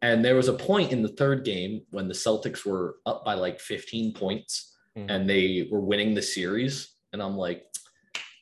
[0.00, 3.34] And there was a point in the third game when the Celtics were up by
[3.34, 5.06] like 15 points Mhm.
[5.10, 6.94] and they were winning the series.
[7.12, 7.66] And I'm like,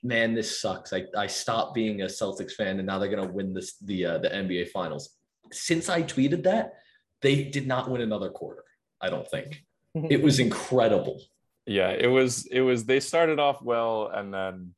[0.03, 0.93] man, this sucks.
[0.93, 4.19] I, I stopped being a Celtics fan and now they're gonna win this the uh,
[4.19, 5.17] the NBA finals.
[5.53, 6.75] Since I tweeted that,
[7.21, 8.65] they did not win another quarter.
[9.01, 9.65] I don't think.
[9.95, 11.21] It was incredible.
[11.67, 14.75] yeah, it was it was they started off well and then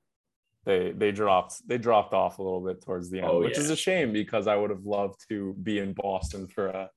[0.65, 3.63] they they dropped they dropped off a little bit towards the end, Oh, which yeah.
[3.63, 6.91] is a shame because I would have loved to be in Boston for a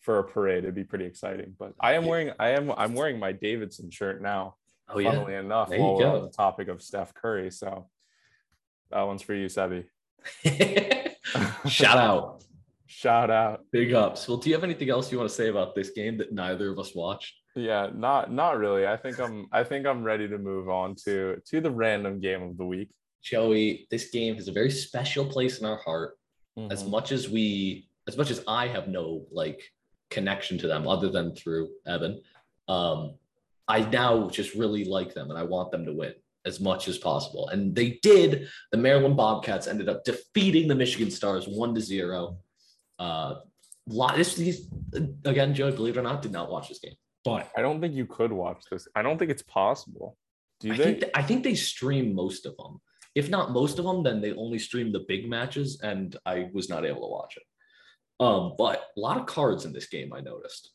[0.00, 0.64] for a parade.
[0.64, 1.54] It'd be pretty exciting.
[1.56, 2.08] But I am Yeah.
[2.10, 4.56] wearing I am I'm wearing my Davidson shirt now.
[4.88, 5.12] Oh yeah.
[5.12, 7.52] funnily enough, There you while we're on the topic of Steph Curry.
[7.52, 7.88] So
[8.90, 9.84] that one's for you, Sebi.
[11.68, 12.42] Shout out.
[13.00, 13.64] Shout out.
[13.72, 14.28] Big ups.
[14.28, 16.70] Well, do you have anything else you want to say about this game that neither
[16.70, 17.34] of us watched?
[17.56, 18.86] Yeah, not not really.
[18.86, 22.42] I think I'm I think I'm ready to move on to to the random game
[22.42, 22.90] of the week.
[23.22, 26.18] Joey, this game has a very special place in our heart.
[26.70, 26.90] As Mhm.
[26.90, 29.62] much as we, as much as I have no like
[30.10, 32.20] connection to them other than through Evan,
[32.68, 33.14] um,
[33.66, 36.12] I now just really like them and I want them to win
[36.44, 37.48] as much as possible.
[37.48, 38.46] And they did.
[38.72, 42.36] The Maryland Bobcats ended up defeating the Michigan Stars one to zero.
[43.00, 43.36] Uh,
[43.88, 44.68] lot this these
[45.24, 47.94] again, Joey, believe it or not, did not watch this game, but I don't think
[47.94, 48.86] you could watch this.
[48.94, 50.16] I don't think it's possible.
[50.60, 52.80] Do I think, th- I think they stream most of them.
[53.14, 56.68] If not most of them, then they only stream the big matches, and I was
[56.68, 57.42] not able to watch it.
[58.22, 60.70] Um, but a lot of cards in this game, I noticed.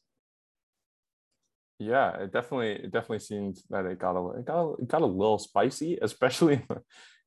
[1.78, 5.02] Yeah, it definitely it definitely seemed that it got a it got a, it got
[5.02, 6.66] a little spicy, especially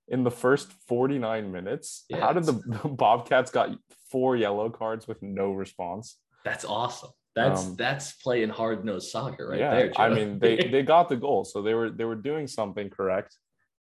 [0.09, 2.05] in the, first 49 minutes.
[2.09, 3.71] Yeah, How did the, the Bobcats got
[4.11, 6.19] four yellow cards with no response?
[6.45, 7.11] That's awesome.
[7.35, 9.93] That's Um, that's playing hard nosed soccer right yeah, there.
[9.97, 13.37] I mean they they got the goal, so they were they were doing something correct.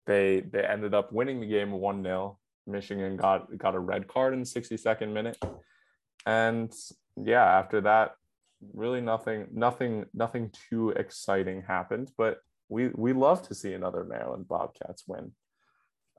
[0.07, 2.35] They they ended up winning the game 1-0.
[2.65, 5.37] Michigan got got a red card in the 62nd minute.
[6.25, 6.73] And
[7.21, 8.13] yeah, after that,
[8.73, 14.47] really nothing nothing nothing too exciting happened, but we we love to see another Maryland
[14.47, 15.31] Bobcats win.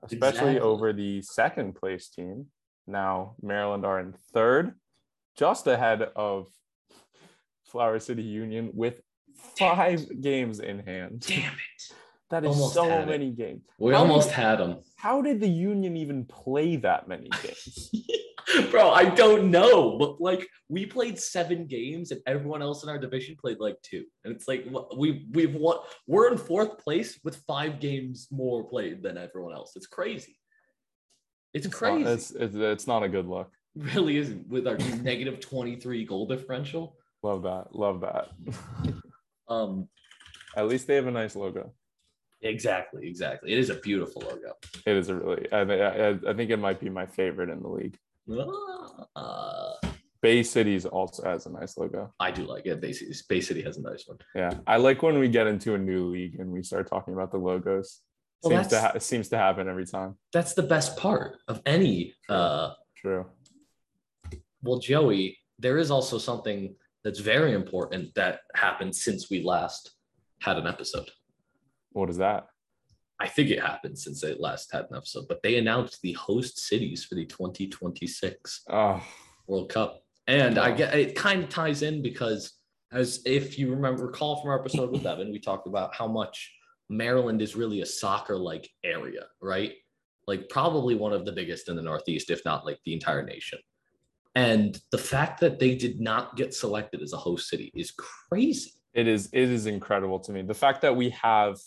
[0.03, 0.59] Especially Exactly.
[0.59, 2.47] over the second place team.
[2.87, 4.75] Now Maryland are in third,
[5.37, 6.47] just ahead of
[7.65, 9.01] Flower City Union with
[9.57, 11.21] five games in hand.
[11.27, 11.95] damn it,
[12.31, 13.07] That is Almost so had it.
[13.07, 13.61] many games.
[13.79, 17.91] we How almost did- had them, How did the Union even play that many games?
[18.71, 18.89] bro.
[18.91, 23.35] I don't know, but like we played seven games, and everyone else in our division
[23.35, 24.65] played like two, and it's like
[24.97, 25.77] we we've won.
[26.07, 29.73] We're in fourth place with five games more played than everyone else.
[29.75, 30.37] It's crazy.
[31.53, 32.09] It's It's not- crazy.
[32.09, 33.51] It's, it's, it's not a good look.
[33.75, 36.97] really isn't with our negative 23 goal differential.
[37.23, 37.75] Love that.
[37.75, 38.29] Love that.
[39.47, 39.87] Um,
[40.57, 41.71] At least they have a nice logo.
[42.41, 43.51] exactly, exactly.
[43.51, 44.53] It is a beautiful logo.
[44.87, 47.67] It is a really, I, I, I think it might be my favorite in the
[47.69, 47.95] league.
[49.15, 49.73] Uh,
[50.21, 52.11] Bay Cities also has a nice logo.
[52.19, 52.81] I do like it.
[52.81, 54.17] Bay City, Bay City has a nice one.
[54.33, 54.51] Yeah.
[54.65, 57.37] I like when we get into a new league and we start talking about the
[57.37, 58.01] logos.
[58.41, 60.15] Well, seems to ha- it seems to happen every time.
[60.33, 62.13] That's the best part of any.
[62.29, 63.25] Uh, True.
[64.63, 69.91] well, Joey, there is also something that's very important that happened since we last
[70.41, 71.09] had an episode.
[71.91, 72.47] What is that?
[73.19, 76.59] I think it happened since they last had an episode, but they announced the host
[76.59, 79.01] cities for the 2026 Oh,
[79.47, 80.03] World Cup.
[80.27, 82.53] And I get it kind of ties in because
[82.91, 86.51] as if you remember recall from our episode with Evan, we talked about how much
[86.89, 89.73] Maryland is really a soccer like area, right?
[90.27, 93.59] Like probably one of the biggest in the Northeast, if not like the entire nation.
[94.33, 98.71] And the fact that they did not get selected as a host city is crazy.
[98.93, 100.41] it is it is incredible to me.
[100.41, 101.57] The fact that we have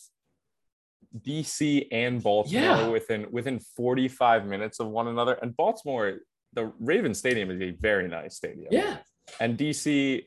[1.16, 2.88] DC and Baltimore Yeah.
[2.88, 5.34] within within 45 minutes of one another.
[5.34, 6.18] And Baltimore,
[6.52, 8.68] the Raven Stadium is a very nice stadium.
[8.70, 8.98] Yeah.
[9.40, 10.26] And DC,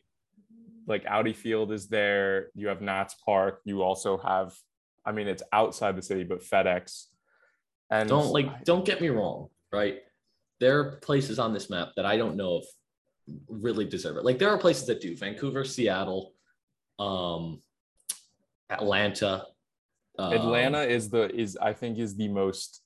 [0.87, 2.49] like Audi Field is there.
[2.55, 3.61] You have Nats Park.
[3.65, 4.53] You also have,
[5.05, 7.05] I mean, it's outside the city, but FedEx.
[7.89, 10.01] And Don't like don't get me wrong, right?
[10.59, 12.65] There are places on this map that I don't know if
[13.49, 14.25] really deserve it.
[14.25, 15.15] Like there are places that do.
[15.15, 16.33] Vancouver, Seattle,
[16.99, 17.61] um
[18.69, 19.45] Atlanta.
[20.19, 22.81] Um, Atlanta is the is I think is the most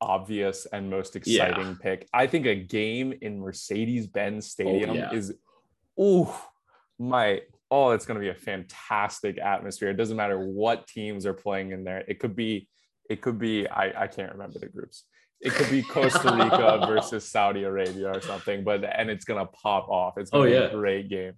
[0.00, 2.08] obvious and most exciting pick.
[2.12, 5.12] I think a game in Mercedes-Benz Stadium yeah.
[5.12, 5.34] is
[5.98, 6.34] oh
[6.98, 9.90] my oh it's going to be a fantastic atmosphere.
[9.90, 12.04] It doesn't matter what teams are playing in there.
[12.08, 12.68] It could be
[13.08, 15.04] it could be I I can't remember the groups.
[15.40, 19.50] It could be Costa Rica versus Saudi Arabia or something, but and it's going to
[19.52, 20.18] pop off.
[20.18, 20.70] It's going Oh, to be yeah.
[20.70, 21.32] a great game.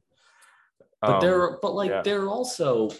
[1.00, 2.02] But Um, there are but like yeah.
[2.02, 2.90] there are also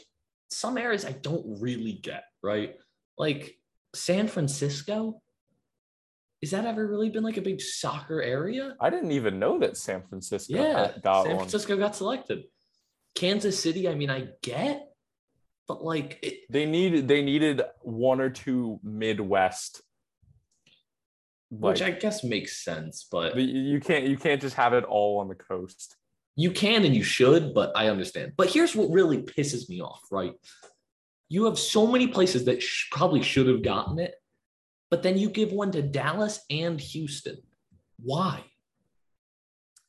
[0.52, 2.76] some areas I don't really get, right?
[3.18, 3.58] Like
[3.94, 5.20] San Francisco.
[6.40, 8.74] Is that ever really been like a big soccer area?
[8.80, 11.38] I didn't even know that San Francisco Yeah, got San one.
[11.44, 12.44] Francisco got selected.
[13.14, 14.88] Kansas City, I mean, I get,
[15.68, 19.82] but like it, they needed they needed one or two Midwest.
[21.52, 25.18] Like, which I guess makes sense, but you can't you can't just have it all
[25.20, 25.96] on the coast.
[26.36, 28.32] You can and you should, but I understand.
[28.36, 30.32] But here's what really pisses me off, right?
[31.28, 34.14] You have so many places that sh- probably should have gotten it,
[34.90, 37.38] but then you give one to Dallas and Houston.
[38.02, 38.44] Why?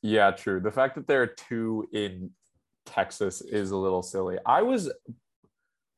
[0.02, 0.60] Yeah, true.
[0.60, 2.30] The fact that there are two in
[2.84, 4.36] Texas is a little silly.
[4.44, 4.92] I was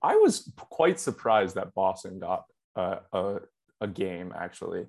[0.03, 2.45] I was quite surprised that Boston got
[2.77, 3.41] a a,
[3.81, 4.87] a game actually.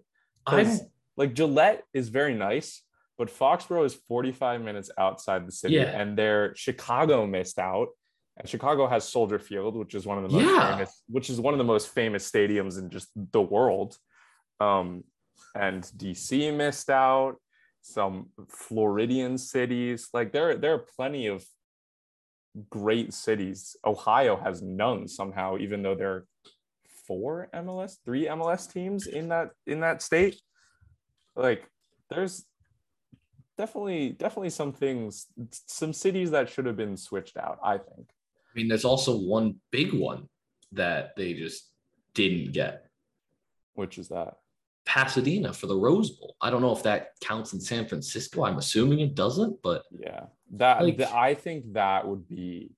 [1.18, 2.84] Like Gillette is very nice,
[3.18, 6.00] but Foxborough is 45 minutes outside the city, Yeah.
[6.00, 7.90] and their Chicago missed out.
[8.38, 10.76] And Chicago has Soldier Field, which is one of the most Yeah.
[10.76, 13.98] famous, which is one of the most famous stadiums in just the world.
[14.60, 15.04] Um,
[15.56, 17.38] and DC missed out.
[17.82, 21.46] Some Floridian cities, like there, there are plenty of
[22.70, 23.76] great cities.
[23.86, 26.28] Ohio has none somehow, even though there are
[27.08, 30.42] four MLS, three MLS teams in that in that state.
[31.36, 31.66] Like
[32.10, 32.46] there's
[33.58, 37.60] definitely definitely some things, some cities that should have been switched out.
[37.64, 38.08] I think.
[38.10, 40.28] I mean, there's also one big one
[40.72, 41.70] that they just
[42.14, 42.86] didn't get.
[43.74, 44.36] Which is that?
[44.86, 46.36] Pasadena for the Rose Bowl.
[46.42, 48.44] I don't know if that counts in San Francisco.
[48.46, 52.72] I'm assuming it doesn't, but Yeah, that Like- th- I think that would be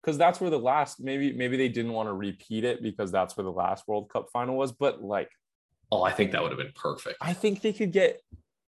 [0.00, 3.36] because that's where the last maybe maybe they didn't want to repeat it because that's
[3.36, 4.72] where the last World Cup final was.
[4.72, 5.30] But like,
[5.92, 7.16] oh, I think that would have been perfect.
[7.20, 8.20] I think they could get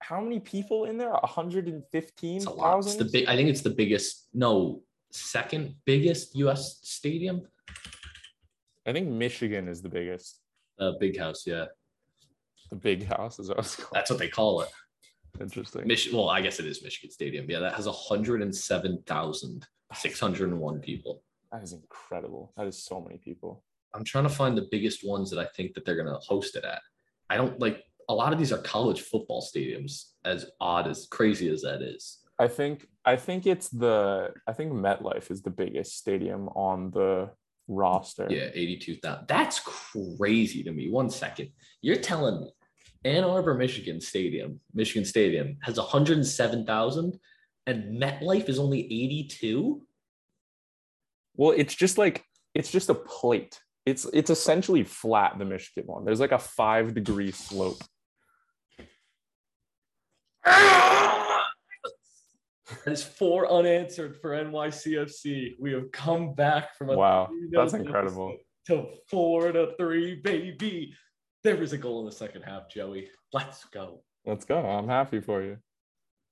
[0.02, 1.14] how many people in there?
[1.24, 2.80] hundred and fifteen It's a lot.
[2.80, 3.28] It's the big.
[3.28, 4.28] I think it's the biggest.
[4.34, 6.80] No, second biggest U.S.
[6.84, 7.42] stadium.
[8.86, 10.40] I think Michigan is the biggest.
[10.80, 11.46] Uh, big house.
[11.46, 11.66] Yeah,
[12.72, 13.90] The big house is what it's called.
[13.94, 14.70] that's what they call it.
[15.40, 15.86] Interesting.
[15.88, 17.48] Mich- well, I guess it is Michigan Stadium.
[17.50, 21.22] Yeah, that has 107,601 people.
[21.52, 22.54] That is incredible.
[22.58, 23.64] That is so many people.
[23.94, 26.56] I'm trying to find the biggest ones that I think that they're going to host
[26.56, 26.82] it at.
[27.30, 31.50] I don't like a lot of these are college football stadiums, as odd as crazy
[31.50, 32.20] as that is.
[32.40, 37.30] I think I think it's the I think MetLife is the biggest stadium on the
[37.68, 38.28] roster.
[38.30, 39.26] Yeah, 82,000.
[39.28, 40.90] That's crazy to me.
[40.90, 41.50] One second.
[41.82, 42.52] You're telling me
[43.06, 47.20] Ann Arbor, Michigan Stadium, Michigan Stadium has 107,000
[47.68, 49.82] and MetLife is only 82?
[51.36, 53.60] Well, it's just like it's just a plate.
[53.86, 56.06] It's it's essentially flat, the Michigan one.
[56.06, 57.82] There's like a five degree slope.
[62.86, 65.56] That is four unanswered for NYCFC.
[65.60, 68.38] We have come back from a Wow, that's incredible.
[68.68, 70.94] To four to three, baby.
[71.44, 73.10] There was a goal in the second half, Joey.
[73.34, 74.04] Let's go.
[74.26, 74.60] Let's go.
[74.66, 75.58] I'm happy for you.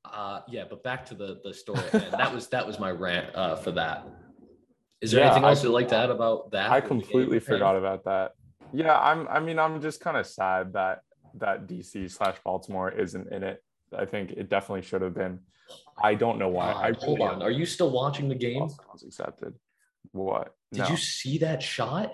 [0.06, 1.82] Uh yeah, but back to the the story.
[1.92, 4.08] that was that was my rant uh for that.
[5.02, 6.70] Is there Yeah, anything I- else you'd like to add about that?
[6.70, 8.34] I with the game completely forgot about that.
[8.74, 11.02] Yeah, I'm I mean, I'm just kind of sad that
[11.36, 13.64] that DC slash Baltimore isn't in it.
[13.98, 15.40] I think it definitely should have been.
[16.02, 16.74] I don't know why.
[16.74, 17.42] I God, hold on.
[17.42, 18.60] Are you still watching the game?
[18.60, 19.54] Boston was accepted.
[20.12, 20.56] What?
[20.72, 20.90] Did No.
[20.90, 22.12] you see that shot?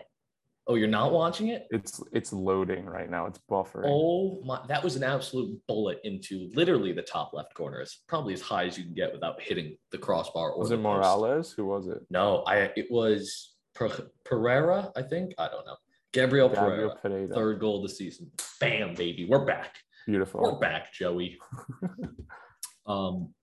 [0.68, 1.68] Oh, you're not watching it?
[1.70, 3.28] It's it's loading right now.
[3.28, 3.84] It's buffering.
[3.86, 7.82] Oh my, that was an absolute bullet into literally the top left corner.
[7.82, 10.52] It's probably as high as you can get without hitting the crossbar.
[10.52, 11.04] Or was it post.
[11.04, 11.56] Moralez?
[11.56, 12.00] Who was it?
[12.10, 15.34] No, I it was Per- Pereira, I think.
[15.38, 15.76] I don't know.
[16.14, 17.28] Gabriel, Gabriel Pereira, Pereira.
[17.28, 18.32] third goal of the season.
[18.60, 19.76] Bam, baby, we're back.
[20.08, 20.42] Beautiful.
[20.42, 21.38] We're back, Joey.
[22.88, 23.34] um,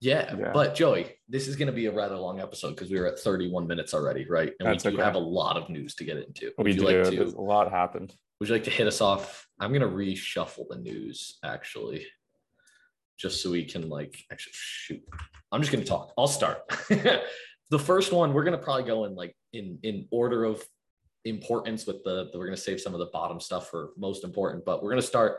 [0.00, 0.50] yeah, Yeah.
[0.52, 3.18] but Joey, this is going to be a rather long episode because we were at
[3.18, 4.52] 31 minutes already, right?
[4.60, 5.04] And That's we do okay.
[5.04, 6.52] have a lot of news to get into.
[6.58, 6.84] Would We you do.
[6.86, 7.38] like There's to?
[7.38, 8.14] a lot happened.
[8.40, 9.46] Would you like to hit us off?
[9.60, 12.06] I'm gonna reshuffle the news actually,
[13.18, 15.02] just so we can like actually shoot.
[15.50, 16.12] I'm just gonna talk.
[16.16, 16.58] I'll start.
[16.88, 20.62] the first one we're gonna probably go in like in in order of
[21.24, 24.64] importance with the, the we're gonna save some of the bottom stuff for most important,
[24.64, 25.38] but we're gonna start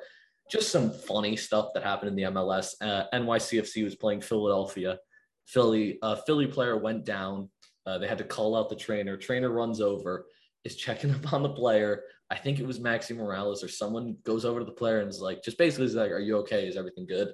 [0.50, 2.74] just some funny stuff that happened in the MLS.
[2.82, 4.98] Uh, NYCFC was playing Philadelphia.
[5.46, 7.50] Philly a Philly player went down.
[7.86, 9.18] Uh, they had to call out the trainer.
[9.18, 10.28] Trainer runs over,
[10.64, 12.04] is checking up on the player.
[12.30, 15.22] I think it was Maxi Moralez or someone goes over to the player and is
[15.22, 16.68] like, just basically is like, "Are you okay?
[16.68, 17.34] Is everything good?"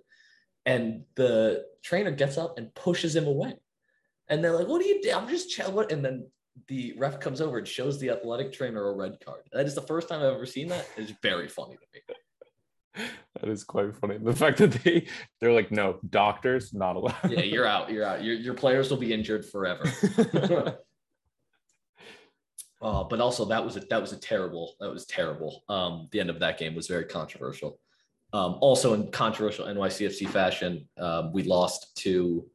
[0.65, 3.56] And the trainer gets up and pushes him away.
[4.30, 5.71] And they're like, "What do you do?" I'm just chill.
[5.71, 5.91] What?
[5.91, 6.28] And then
[6.67, 9.41] the ref comes over and shows the athletic trainer a red card.
[9.51, 10.88] That is the first time I've ever seen that.
[10.95, 12.15] It's very funny to me.
[13.41, 14.17] That is quite funny.
[14.17, 15.08] The fact that they
[15.39, 17.29] they're like, no, doctors not allowed.
[17.29, 17.91] Yeah, you're out.
[17.91, 18.23] You're out.
[18.23, 19.84] Your, your players will be injured forever.
[22.81, 25.63] Uh, but also that was a that was a terrible that was terrible.
[25.69, 27.79] Um, the end of that game was very controversial.
[28.31, 32.45] Um, also in controversial NYCFC fashion, um, we lost to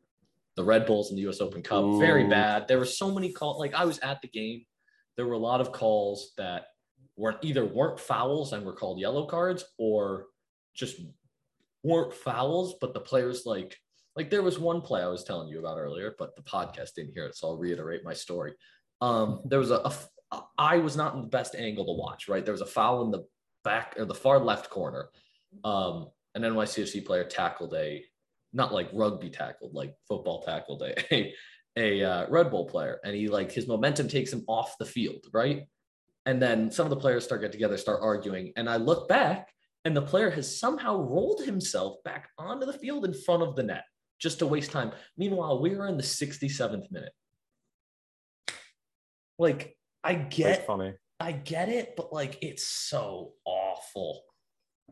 [0.56, 1.40] the Red Bulls in the U.S.
[1.40, 1.98] Open Cup.
[1.98, 2.68] Very bad.
[2.68, 3.58] There were so many calls.
[3.58, 4.66] Like I was at the game,
[5.16, 6.66] there were a lot of calls that
[7.20, 10.26] weren't either weren't fouls and were called yellow cards, or
[10.74, 11.00] just
[11.82, 12.74] weren't fouls.
[12.80, 13.76] But the players like
[14.16, 17.12] like there was one play I was telling you about earlier, but the podcast didn't
[17.12, 18.54] hear it, so I'll reiterate my story.
[19.00, 19.92] Um, there was a,
[20.58, 22.28] I was not in the best angle to watch.
[22.28, 23.24] Right, there was a foul in the
[23.62, 25.10] back or the far left corner.
[25.64, 28.04] Um, an NYCFC player tackled a
[28.52, 31.34] not like rugby tackled, like football tackled a a,
[31.76, 35.26] a uh, Red Bull player, and he like his momentum takes him off the field,
[35.32, 35.66] right?
[36.30, 39.48] And then some of the players start get together, start arguing, and I look back,
[39.84, 43.64] and the player has somehow rolled himself back onto the field in front of the
[43.64, 43.82] net
[44.20, 44.92] just to waste time.
[45.18, 47.12] Meanwhile, we are in the 67th minute.
[49.40, 50.94] Like, I That's get funny.
[51.18, 54.22] I get it, but like it's so awful.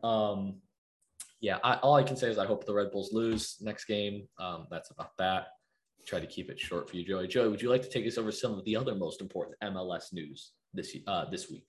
[0.03, 0.55] Um,
[1.39, 4.27] yeah, I, all I can say is I hope the Red Bulls lose next game.
[4.41, 5.47] Um, that's about that.
[6.05, 7.29] Try to keep it short for you, Joey.
[7.29, 10.11] Joey, would you like to take us over some of the other most important MLS
[10.11, 11.67] news this uh, this week?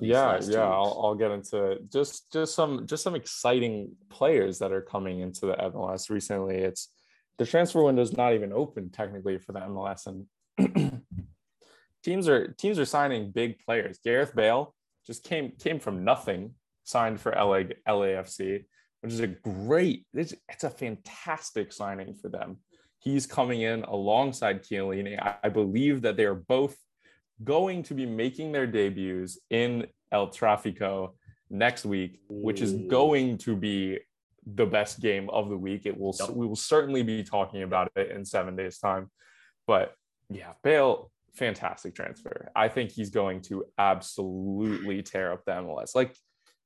[0.00, 0.60] Yeah yeah?
[0.60, 1.92] I'll, I'll get into it.
[1.92, 6.90] just just some just some exciting players that are coming into the mls recently it's
[7.38, 11.02] the transfer window is not even open technically for the mls and
[12.04, 14.74] teams are teams are signing big players gareth bale
[15.06, 18.64] just came came from nothing signed for LA, lafc
[19.02, 22.56] which is a great it's, it's a fantastic signing for them
[23.04, 25.20] he's coming in alongside Chiellini.
[25.20, 26.74] I, I believe that they are both
[27.42, 31.14] going to be making their debuts in El Trafico
[31.50, 33.98] next week, which is going to be
[34.46, 35.86] the best game of the week.
[35.86, 36.30] It will Yep.
[36.30, 39.10] we will certainly be talking about it in seven days' time.
[39.66, 39.94] But
[40.30, 42.50] yeah, Bale, fantastic transfer.
[42.54, 45.94] I think he's going to absolutely tear up the MLS.
[45.94, 46.14] Like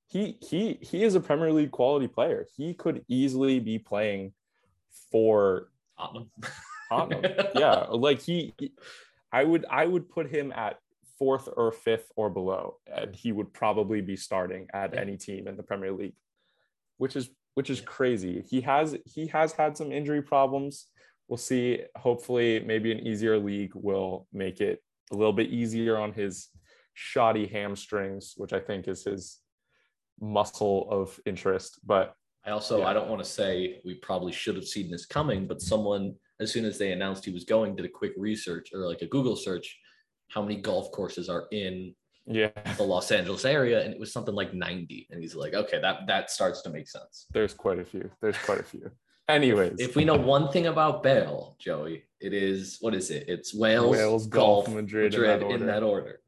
[0.08, 2.46] he he he is a Premier League quality player.
[2.56, 4.32] He could easily be playing
[5.12, 6.30] for Tottenham.
[6.90, 7.46] Tottenham.
[7.54, 8.72] yeah, like he, he-
[9.32, 10.78] I would I would put him at
[11.18, 15.56] fourth or fifth or below, and he would probably be starting at any team in
[15.56, 16.14] the Premier League,
[16.96, 18.44] which is which is crazy.
[18.48, 20.86] He has he has had some injury problems.
[21.28, 21.82] We'll see.
[21.96, 26.48] Hopefully, maybe an easier league will make it a little bit easier on his
[26.94, 29.38] shoddy hamstrings, which I think is his
[30.20, 31.80] muscle of interest.
[31.84, 32.14] But
[32.44, 32.86] I also Yeah.
[32.86, 36.52] I don't want to say we probably should have seen this coming, but someone as
[36.52, 39.36] soon as they announced he was going did a quick research or like a Google
[39.36, 39.78] search,
[40.28, 41.94] how many golf courses are in
[42.26, 45.08] yeah, the Los Angeles area, and it was something like 90.
[45.10, 47.26] And he's like, okay, that that starts to make sense.
[47.32, 48.10] there's quite a few.
[48.20, 48.90] There's quite a few.
[49.28, 53.28] Anyways, If we know one thing about Bale, Joey, it is what is it?
[53.28, 56.20] It's Wales, Wales, golf, golf, Madrid, Madrid, in, in that that order.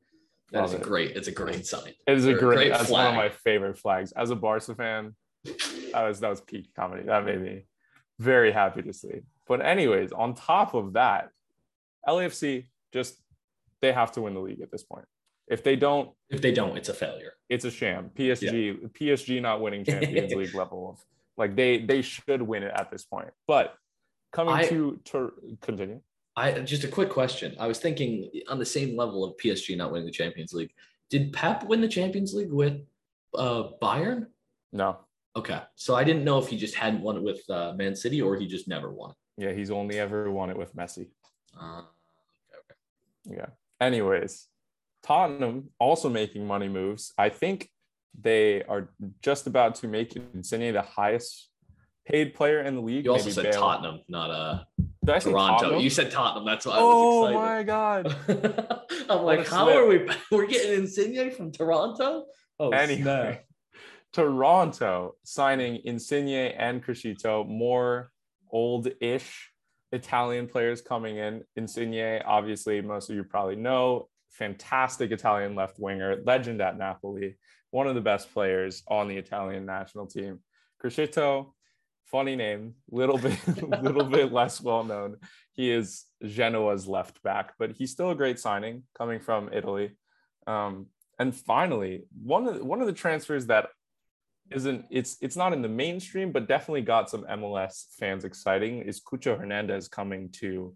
[0.53, 1.17] That is a great.
[1.17, 1.95] It's a great sign.
[2.07, 4.13] It is a great, great that's one of my favorite flags.
[4.13, 7.05] As a Barca fan, that was that was peak comedy.
[7.05, 7.65] That made me
[8.19, 9.21] very happy to see.
[9.51, 11.31] But anyways, on top of that,
[12.07, 13.21] LAFC just
[13.83, 15.07] they have to win the league at this point.
[15.49, 17.33] If they don't, If they don't, it's a failure.
[17.49, 18.11] it's a sham.
[18.17, 21.05] PSG, PSG not winning Champions League level of
[21.37, 23.31] like they they should win it at this point.
[23.49, 23.75] But
[24.33, 26.01] coming I- to to continue.
[26.37, 27.57] I just a quick question.
[27.59, 30.71] I was thinking on the same level of PSG not winning the Champions League.
[31.11, 32.83] Did Pep win the Champions League with
[33.35, 34.27] uh, Bayern?
[34.73, 34.99] No.
[35.35, 38.23] Okay, so I didn't know if he just hadn't won it with uh, Man City
[38.23, 39.13] or he just never won.
[39.41, 41.09] Yeah, he's only ever won it with Messi.
[41.59, 41.83] Uh,
[43.25, 43.47] Yeah.
[43.81, 44.49] Anyways,
[45.03, 47.13] Tottenham also making money moves.
[47.17, 47.71] I think
[48.21, 48.91] they are
[49.23, 51.49] just about to make Insigne the highest
[52.05, 53.05] paid player in the league.
[53.07, 54.65] you also said Bale- Tottenham, not uh,
[55.05, 55.59] Did I say Toronto.
[55.63, 55.81] Tottenham?
[55.81, 56.45] You said Tottenham.
[56.45, 58.07] That's why I was oh was my god.
[59.09, 59.77] I'm What like, how slip.
[59.77, 60.09] are we?
[60.31, 62.27] We're getting Insigne from Toronto.
[62.59, 63.45] Oh, Anyway, snap.
[64.13, 68.11] Toronto signing Insigne and Criscito, more
[68.53, 69.51] old-ish
[69.93, 71.43] Italian players coming in.
[71.57, 77.37] Insigne, obviously, most of you probably know, fantastic Italian left winger, legend at Napoli,
[77.71, 80.41] one of the best players on the Italian national team.
[80.83, 81.53] Criscito,
[82.07, 83.39] funny name, little bit,
[83.83, 85.17] little bit less well known.
[85.53, 89.93] He is Genoa's left back, but he's still a great signing coming from Italy.
[90.47, 90.87] Um,
[91.19, 93.69] and finally, one of the, one of the transfers that
[94.51, 99.01] isn't it's it's not in the mainstream, but definitely got some MLS fans exciting is
[99.01, 100.75] Cucho Hernandez coming to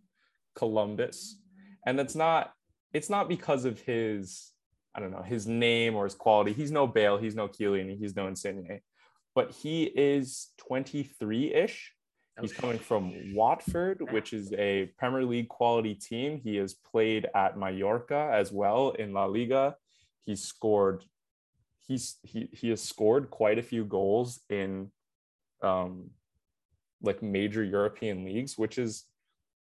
[0.55, 1.39] Columbus,
[1.87, 2.53] and that's not
[2.93, 4.53] it's not because of his
[4.95, 6.53] I don't know his name or his quality.
[6.53, 8.81] He's no Bale, he's no Chiellini, he's no Insigne,
[9.35, 11.93] but he is 23 ish.
[12.41, 16.41] He's coming from Watford, which is a Premier League quality team.
[16.43, 19.77] He has played at Mallorca as well in La Liga.
[20.27, 21.05] He scored
[21.87, 24.91] he's he he has scored quite a few goals in
[25.63, 26.11] um
[27.03, 29.05] like major European leagues, which is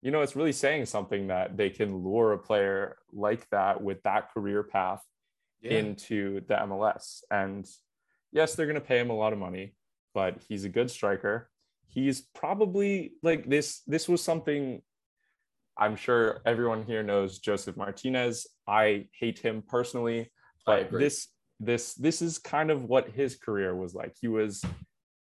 [0.02, 4.02] you know, it's really saying something that they can lure a player like that with
[4.02, 5.02] that career path
[5.62, 5.78] Yeah.
[5.78, 7.22] into the MLS.
[7.30, 7.66] And
[8.30, 9.74] yes, they're going to pay him a lot of money,
[10.12, 11.48] but he's a good striker.
[11.88, 13.80] He's probably like this.
[13.86, 14.82] This was something
[15.78, 18.46] I'm sure everyone here knows Josef Martinez.
[18.68, 20.30] I hate him personally,
[20.66, 21.28] but this
[21.60, 24.14] this this is kind of what his career was like.
[24.20, 24.64] He was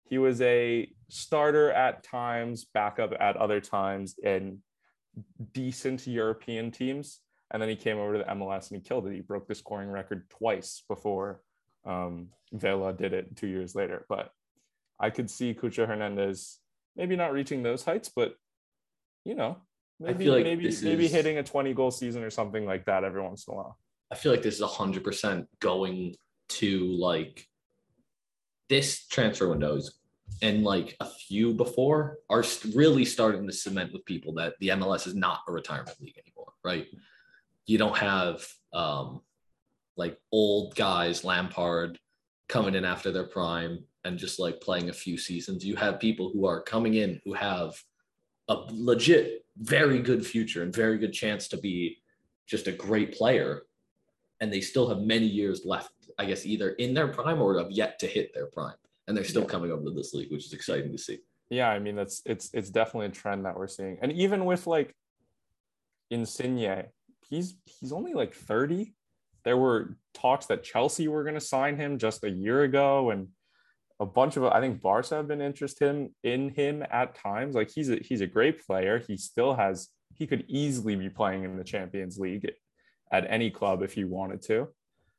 [0.08, 4.58] he was a starter at times, backup at other times in
[5.52, 7.20] decent European teams.
[7.52, 9.14] And then he came over to the MLS and he killed it.
[9.14, 11.42] He broke the scoring record twice before
[11.84, 14.30] Um, Vela did it two years later, but
[15.00, 16.58] I could see Cucho Hernandez
[16.94, 18.34] maybe not reaching those heights, but
[19.24, 19.56] you know,
[19.98, 23.22] maybe like maybe maybe is- hitting a 20 goal season or something like that every
[23.22, 23.78] once in a while.
[24.10, 26.16] I feel like this is hundred percent going
[26.50, 27.46] to like
[28.68, 29.98] this transfer windows
[30.42, 32.44] and like a few before are
[32.74, 36.52] really starting to cement with people that the MLS is not a retirement league anymore,
[36.64, 36.86] right?
[37.66, 39.20] You don't have um
[39.96, 41.98] like old guys, Lampard
[42.48, 45.64] coming in after their prime and just like playing a few seasons.
[45.64, 47.74] You have people who are coming in who have
[48.48, 51.98] a legit very good future and very good chance to be
[52.46, 53.62] just a great player
[54.40, 57.70] and they still have many years left, I guess, either in their prime or have
[57.70, 58.76] yet to hit their prime.
[59.06, 59.48] And they're still Yeah.
[59.48, 61.18] coming over to this league, which is exciting to see.
[61.50, 63.98] Yeah, I mean that's it's it's definitely a trend that we're seeing.
[64.02, 64.94] And even with like
[66.10, 66.84] Insigne,
[67.28, 68.94] he's he's only like 30.
[69.44, 73.28] There were talks that Chelsea were going to sign him just a year ago and
[73.98, 77.54] a bunch of I think Barca have been interested in, in him at times.
[77.54, 78.98] Like he's a he's a great player.
[79.06, 82.50] He still has he could easily be playing in the Champions League
[83.12, 84.68] at any club if he wanted to.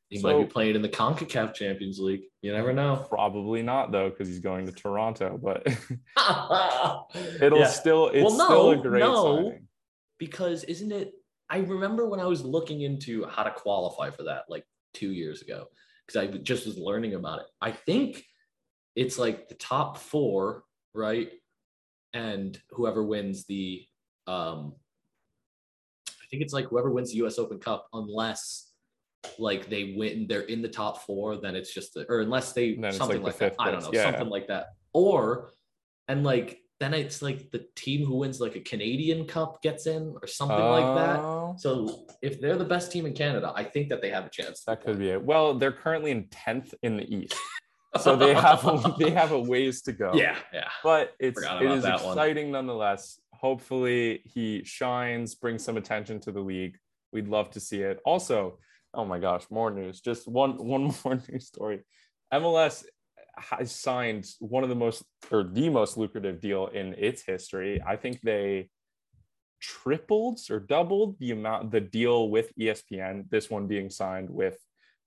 [0.09, 2.23] He So- might be playing in the CONCACAF Champions League.
[2.41, 3.05] You never know.
[3.09, 5.65] Probably not though, because he's going to Toronto, but
[7.41, 7.67] it'll Yeah.
[7.67, 9.35] still it's Well, no, still a great no.
[9.37, 9.67] signing.
[10.17, 11.13] because isn't it
[11.49, 15.41] i remember when i was looking into how to qualify for that like two years
[15.41, 15.67] ago
[16.05, 18.23] because i just was learning about it i think
[18.95, 20.63] it's like the top four
[20.93, 21.31] right
[22.13, 23.85] and whoever wins the
[24.27, 24.80] um i
[26.31, 28.71] think it's like whoever wins the us open cup unless
[29.37, 32.75] like they win they're in the top four then it's just the, or unless they
[32.91, 34.05] something like like, that i don't know Yeah.
[34.05, 35.51] something like that or
[36.07, 40.15] and like then it's like the team who wins like a Canadian Cup gets in
[40.19, 41.19] or something like that.
[41.19, 44.29] Oh, So if they're the best team in Canada, I think that they have a
[44.31, 44.63] chance.
[44.65, 45.23] That could be it.
[45.23, 47.35] Well, they're currently in tenth in the East,
[48.01, 50.13] so they have a, they have a ways to go.
[50.15, 50.69] yeah, yeah.
[50.83, 52.17] but it's it is it about is that one.
[52.17, 53.19] exciting nonetheless.
[53.41, 56.77] Hopefully, he shines, brings some attention to the league.
[57.11, 57.99] We'd love to see it.
[58.05, 58.59] Also,
[58.93, 59.99] oh my gosh, more news.
[59.99, 61.81] Just one one more news story.
[62.31, 62.83] MLS
[63.35, 67.81] has signed one of the most or the most lucrative deal in its history.
[67.85, 68.69] I think they
[69.59, 73.29] tripled or doubled the amount the deal with ESPN.
[73.29, 74.57] This one being signed with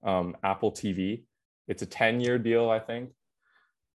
[0.02, 1.24] um, Apple TV.
[1.68, 3.10] It's a 10 year deal, I think,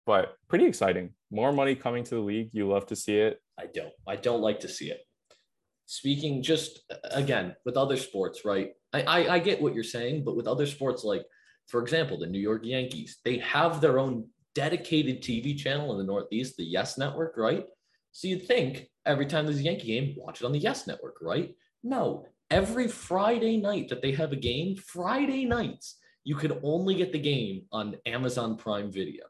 [0.05, 1.11] but pretty exciting.
[1.29, 2.49] More money coming to the league.
[2.53, 3.41] You love to see it.
[3.59, 3.93] I don't.
[4.07, 5.01] I don't like to see it.
[5.85, 6.79] Speaking just
[7.11, 8.71] again with other sports, right?
[8.93, 11.25] I, I I get what you're saying, but with other sports, like
[11.67, 16.03] for example, the New York Yankees, they have their own dedicated TV channel in the
[16.03, 17.65] Northeast, the Yes Network, right?
[18.11, 21.17] So you'd think every time there's a Yankee game, watch it on the Yes Network,
[21.21, 21.53] right?
[21.83, 27.11] No, every Friday night that they have a game, Friday nights, you could only get
[27.11, 29.25] the game on Amazon Prime Video.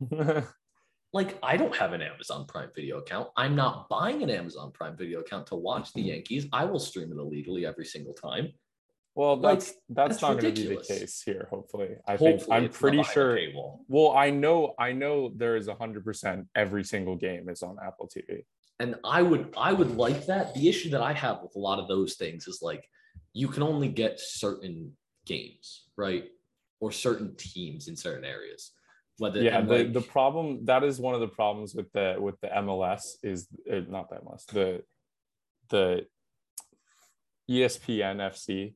[1.12, 3.28] like I don't have an Amazon Prime Video account.
[3.36, 6.08] I'm not buying an Amazon Prime Video account to watch the mm-hmm.
[6.10, 6.46] Yankees.
[6.52, 8.52] I will stream it illegally every single time.
[9.14, 11.48] well, Like, that's that's, that's not going to be the case here.
[11.50, 13.38] Hopefully, I Hopefully, think I'm pretty sure.
[13.88, 18.08] Well, I know I know there is hundred percent every single game is on Apple
[18.08, 18.44] TV.
[18.80, 20.54] And I would I would like that.
[20.54, 22.88] The issue that I have with a lot of those things is like
[23.34, 24.92] you can only get certain
[25.26, 26.24] games, right?
[26.80, 28.72] Or certain teams in certain areas.
[29.22, 32.36] Whether yeah the, like, the problem that is one of the problems with the with
[32.42, 33.38] the mls is
[33.72, 34.66] uh, not the mls the
[35.74, 35.86] the
[37.60, 38.74] espn fc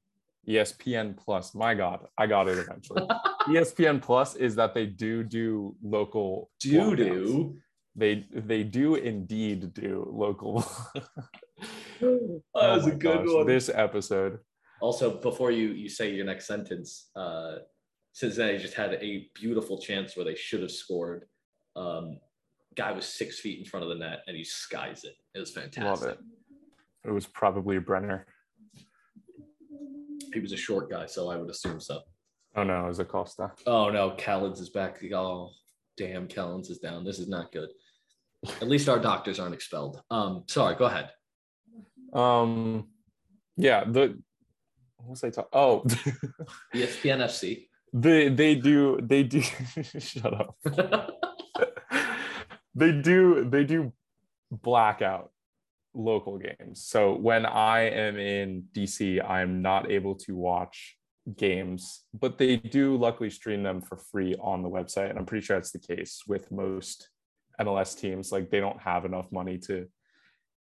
[0.59, 3.03] espn plus my god i got it eventually
[3.61, 7.57] espn plus is that they do do local do do.
[7.97, 9.93] they they do indeed do
[10.25, 10.55] local
[12.01, 13.47] That Oh was a good gosh, one.
[13.55, 14.35] this episode
[14.81, 16.89] Also, before you you say your next sentence,
[17.23, 17.53] uh,
[18.17, 21.27] Cincinnati just had a beautiful chance where they should have scored.
[21.77, 22.19] Um,
[22.75, 25.13] guy was six feet in front of the net and he skies it.
[25.35, 25.85] It was fantastic.
[25.85, 26.19] love it
[27.05, 28.27] it was probably brenner
[30.33, 32.01] He was a short guy, so I would assume so.
[32.57, 34.97] oh no it was acosta Oh no, Callens is back.
[35.13, 35.51] Oh
[35.99, 37.05] damn, Callens is down.
[37.05, 37.69] This is not good.
[38.63, 40.01] At least our doctors aren't expelled.
[40.11, 41.11] Um, sorry, go ahead.
[42.15, 42.89] um
[43.59, 44.19] yeah the
[44.97, 45.81] what was i talking oh
[46.75, 47.69] ESPN FC.
[47.97, 49.41] They they do they do
[49.99, 50.57] shut up.
[52.79, 53.95] They do they do
[54.51, 55.31] blackout
[55.95, 56.85] local games.
[56.85, 60.99] So when i am in dc i'm not able to watch
[61.39, 65.09] games but they do luckily stream them for free on the website.
[65.09, 67.09] And i'm pretty sure that's the case with most
[67.59, 68.31] mls teams.
[68.31, 69.89] Like they don't have enough money to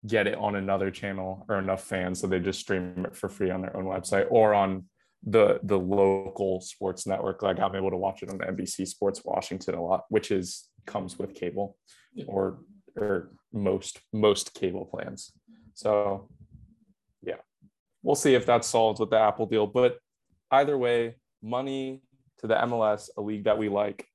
[0.05, 3.49] get it on another channel or enough fans so they just stream it for free
[3.49, 4.83] on their own website or on
[5.25, 7.41] the the local sports network.
[7.41, 11.17] Like I'm able to watch it on NBC Sports Washington a lot, which is comes
[11.17, 11.77] with cable
[12.13, 12.25] Yeah.
[12.27, 12.59] or
[12.95, 15.31] or most most cable plans.
[15.73, 16.29] So
[17.21, 17.37] yeah,
[18.01, 19.65] we'll see if that's solved with the Apple deal.
[19.65, 19.97] But
[20.51, 22.03] either way, money
[22.39, 24.05] to the MLS, a league that we like,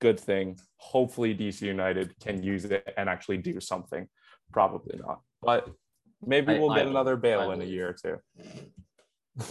[0.00, 0.58] good thing.
[0.76, 4.06] Hopefully DC United can use it and actually do something.
[4.52, 5.70] Probably not, but
[6.24, 8.18] maybe I- we'll I get another Bale I in a year or two.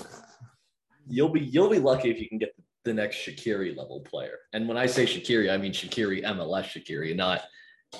[1.09, 2.53] You'll be you'll be lucky if you can get
[2.83, 4.37] the next Shaqiri level player.
[4.53, 7.41] And when I say Shaqiri, I mean Shaqiri MLS Shaqiri, not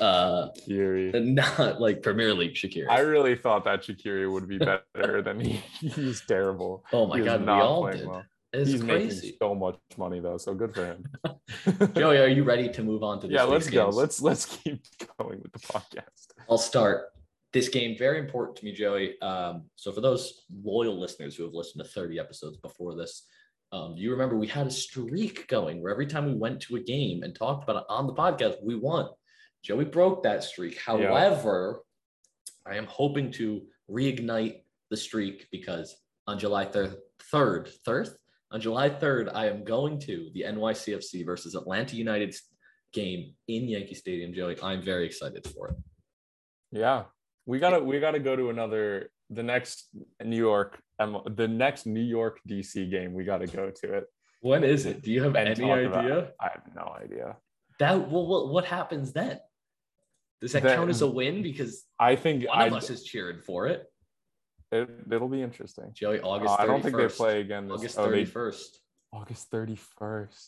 [0.01, 1.12] uh Fury.
[1.22, 2.88] not like Premier League Shaqiri.
[2.89, 5.62] I really thought that Shaqiri would be better than he.
[5.80, 6.84] He's terrible.
[6.93, 8.08] oh my He god, we all did.
[8.08, 8.24] well.
[8.53, 9.16] It's He's crazy.
[9.28, 11.03] making so much money though, so good for him.
[11.95, 13.84] Joey, are you ready to move on to this yeah, let's week's go.
[13.86, 13.95] games?
[13.97, 14.82] Let's let's keep
[15.20, 16.28] going with the podcast.
[16.49, 17.10] I'll start
[17.58, 17.97] this game.
[17.97, 19.20] Very important to me, Joey.
[19.22, 23.26] Um, so for those loyal listeners who have listened to 30 episodes before this,
[23.72, 26.80] um, you remember we had a streak going where every time we went to a
[26.80, 29.08] game and talked about it on the podcast, we won.
[29.64, 30.80] Joey broke that streak.
[30.80, 31.82] However,
[32.66, 35.95] I am hoping to reignite the streak because
[36.28, 36.97] on July 3rd,
[37.34, 38.10] 3rd, 3rd,
[38.51, 42.36] on July 3rd, I am going to the NYCFC versus Atlanta United
[42.93, 44.58] game in Yankee Stadium, Joey.
[44.62, 45.76] I'm very excited for it.
[46.72, 47.05] Yeah,
[47.48, 49.88] we gotta we gotta go to another the next
[50.24, 53.14] New York um, the next New York DC game.
[53.14, 54.06] We gotta go to it.
[54.41, 55.02] When is it?
[55.02, 56.32] Do you have and any about idea?
[56.39, 57.38] I have no idea.
[57.80, 59.39] That well, what what happens then?
[60.41, 61.41] Does that That- count as a win?
[61.41, 63.86] Because I think one I, of us is cheering for it.
[64.72, 65.86] it, it'll be interesting.
[65.93, 66.54] Joey, August.
[66.54, 66.62] Uh, 31st.
[66.62, 67.68] I don't think they play again.
[67.68, 68.80] This, August oh, thirty first.
[69.14, 70.48] August 31st.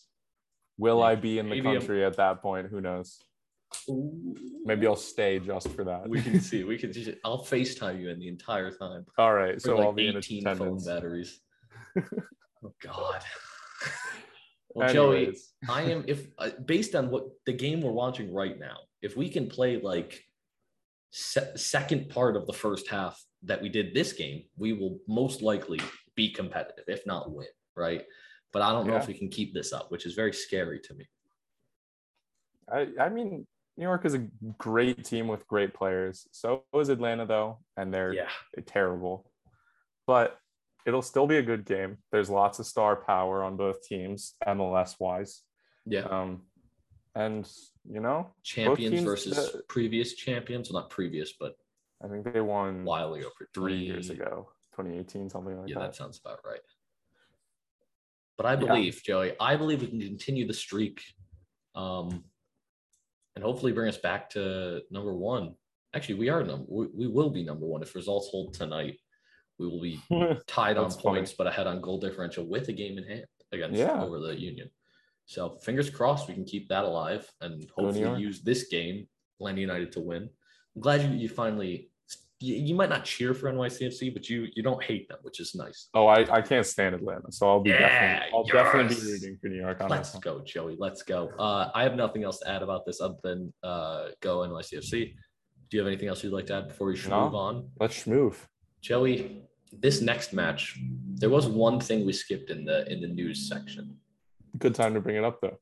[0.77, 2.67] Will Yeah, I be in the maybe I'm- country at that point?
[2.67, 3.19] Who knows?
[4.65, 6.07] Maybe I'll stay just for that.
[6.07, 6.63] we can see.
[6.63, 7.11] We can just.
[7.23, 9.05] I'll Facetime you in the entire time.
[9.17, 11.39] All right, so like I'll be in eighteen phone batteries.
[11.97, 13.21] oh God.
[14.75, 15.35] well, Joey,
[15.67, 19.29] I am if uh, based on what the game we're watching right now, if we
[19.29, 20.23] can play like
[21.11, 25.41] se- second part of the first half that we did this game, we will most
[25.41, 25.79] likely
[26.15, 28.03] be competitive, if not win, right?
[28.51, 30.93] But I don't know if we can keep this up, which is very scary to
[30.95, 31.07] me.
[32.71, 33.45] I, I mean,
[33.79, 34.27] New York is a
[34.57, 36.27] great team with great players.
[36.33, 38.29] So is Atlanta, though, and they're Yeah,
[38.65, 39.31] terrible.
[40.05, 40.37] But
[40.85, 41.99] it'll still be a good game.
[42.11, 45.43] There's lots of star power on both teams, MLS wise.
[45.85, 46.01] yeah.
[46.01, 46.41] Um,
[47.15, 47.49] and
[47.89, 50.69] you know, Champions versus uh, previous champions.
[50.69, 51.55] Well, not previous, but
[52.03, 55.69] I think they won a while ago for three 20 years ago, 2018, something like
[55.69, 55.79] Yeah, that.
[55.79, 56.59] Yeah, that sounds about right.
[58.35, 58.57] But I Yeah.
[58.57, 61.01] believe, Joey, I believe we can continue the streak
[61.75, 62.25] um,
[63.35, 65.53] and hopefully bring us back to number one.
[65.95, 68.97] Actually, we are number we, we will be number one if results hold tonight.
[69.57, 69.99] We will be
[70.47, 71.17] tied on That's funny.
[71.19, 74.01] points, but ahead on goal differential with a game in hand against Yeah.
[74.03, 74.69] over the Union.
[75.25, 79.07] So fingers crossed we can keep that alive and hopefully use this game,
[79.39, 80.29] Atlanta United to win.
[80.75, 81.88] I'm glad you, you finally
[82.39, 85.55] you, you might not cheer for NYCFC, but you you don't hate them, which is
[85.55, 85.89] nice.
[85.93, 89.37] oh, I, I can't stand Atlanta, so I'll be Yeah, definitely I'll definitely be rooting
[89.41, 90.21] for New York on Let's one.
[90.21, 90.75] go, Joey.
[90.79, 91.29] Let's go.
[91.37, 95.13] Uh, I have nothing else to add about this other than uh, go NYCFC.
[95.69, 97.25] Do you have anything else you'd like to add before we No.
[97.25, 97.69] move on?
[97.79, 98.47] Let's move.
[98.81, 100.79] Joey, this next match,
[101.15, 103.97] there was one thing we skipped in the in the news section.
[104.57, 105.57] Good time to bring it up though.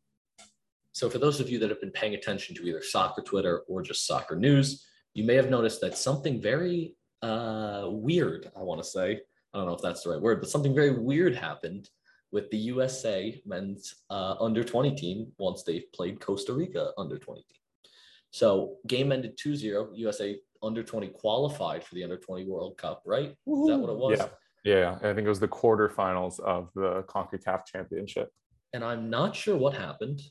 [0.94, 3.82] So for those of you that have been paying attention to either soccer Twitter or
[3.84, 4.87] just soccer news,
[5.18, 9.20] you may have noticed that something very uh, weird, I want to say,
[9.52, 11.90] I don't know if that's the right word, but something very weird happened
[12.32, 17.42] with the USA men's uh, under 20 team once they played Costa Rica under 20
[17.42, 17.92] team.
[18.30, 19.98] So game ended 2-0.
[19.98, 23.30] USA under 20 qualified for the under 20 World Cup, right?
[23.30, 24.20] Is that what it was?
[24.20, 24.28] Yeah.
[24.64, 28.32] Yeah, I think it was the quarterfinals of the CONCACAF championship.
[28.74, 30.22] and I'm not sure what happened.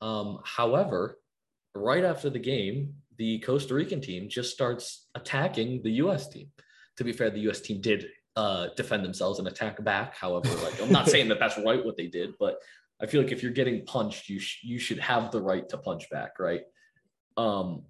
[0.00, 1.18] Um, however,
[1.74, 6.28] right after the game, the Costa Rican team just starts attacking the U.S.
[6.28, 6.48] team.
[6.96, 7.60] To be fair, the U.S.
[7.60, 8.06] team did
[8.36, 10.16] uh, defend themselves and attack back.
[10.16, 12.58] However, like I'm not saying that that's right what they did, but
[13.00, 15.78] I feel like if you're getting punched, you sh- you should have the right to
[15.78, 16.62] punch back, right?
[17.36, 17.84] Um,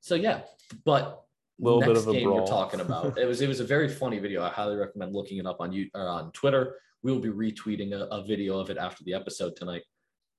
[0.00, 0.42] so yeah,
[0.84, 1.24] but
[1.60, 3.88] Little bit next of a game we're talking about it was it was a very
[3.88, 4.42] funny video.
[4.42, 6.76] I highly recommend looking it up on you or on Twitter.
[7.02, 9.82] We will be retweeting a, a video of it after the episode tonight.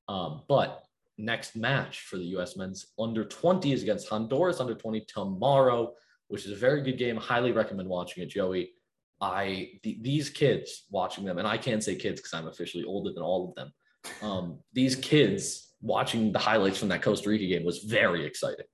[0.07, 0.83] Um, but
[1.21, 2.57] next match for the U.S.
[2.57, 5.93] men's under 20 is against Honduras under 20 tomorrow,
[6.27, 7.15] which is a very good game.
[7.17, 8.71] Highly recommend watching it, Joey.
[9.21, 13.13] I th- these kids watching them, and I can't say kids because I'm officially older
[13.13, 13.71] than all of them.
[14.23, 18.65] Um, these kids watching the highlights from that Costa Rica game was very exciting.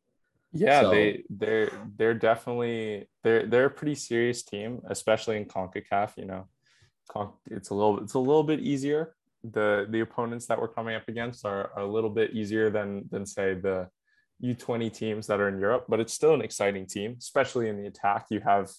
[0.53, 6.15] Yeah, So- they they're they're definitely they're they're a pretty serious team, especially in CONCACAF,
[6.17, 6.47] you know.
[7.09, 9.15] con- it's a little it's a little bit easier.
[9.43, 13.07] The the opponents that we're coming up against are, are a little bit easier than
[13.11, 13.87] than say the
[14.43, 17.87] U20 teams that are in Europe, but it's still an exciting team, especially in the
[17.87, 18.25] attack.
[18.29, 18.69] You have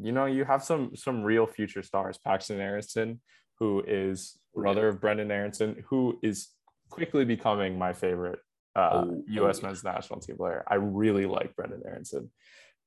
[0.00, 2.18] you know, you have some some real future stars.
[2.18, 3.20] Paxton Aronson,
[3.58, 6.48] who is brother of Brenden Aronson, who is
[6.90, 8.38] quickly becoming my favorite
[8.76, 9.60] uh, Oh, U.S.
[9.62, 10.64] oh, men's national team player.
[10.66, 12.30] I really like Brenden Aronson,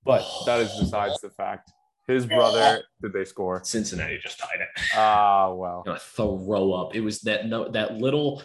[0.03, 1.71] but that is besides the fact.
[2.07, 3.61] His brother, did they score?
[3.63, 4.67] Cincinnati just tied it.
[4.95, 5.83] Ah, well.
[5.85, 6.95] gonna throw up.
[6.95, 8.41] It was that no that little.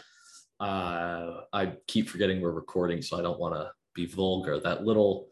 [0.58, 4.58] Uh, I keep forgetting we're recording, so I don't want to be vulgar.
[4.60, 5.28] That little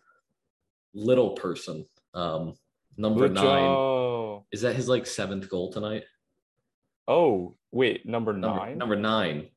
[0.94, 2.54] little person, um,
[2.96, 3.44] number nine.
[3.44, 4.44] Lucho.
[4.52, 6.04] Is that his like seventh goal tonight?
[7.08, 8.78] Oh, wait, number Number, nine.
[8.78, 9.48] number nine.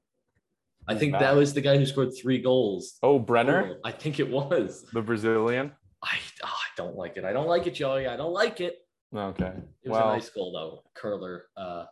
[0.87, 1.21] I think that?
[1.21, 2.97] that was the guy who scored three goals.
[3.03, 4.83] oh, Brenner, I think it was.
[4.91, 5.71] the Brazilian.
[6.03, 7.25] I, oh, I don't like it.
[7.25, 8.07] I don't like it, Joey.
[8.07, 8.79] I don't like it.
[9.15, 9.53] Okay.
[9.83, 10.83] It was well, a nice goal though.
[10.95, 11.85] Curler, uh,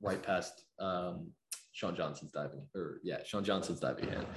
[0.00, 1.28] right past um,
[1.72, 4.26] Sean Johnson's diving, or yeah, Sean Johnson's diving hand.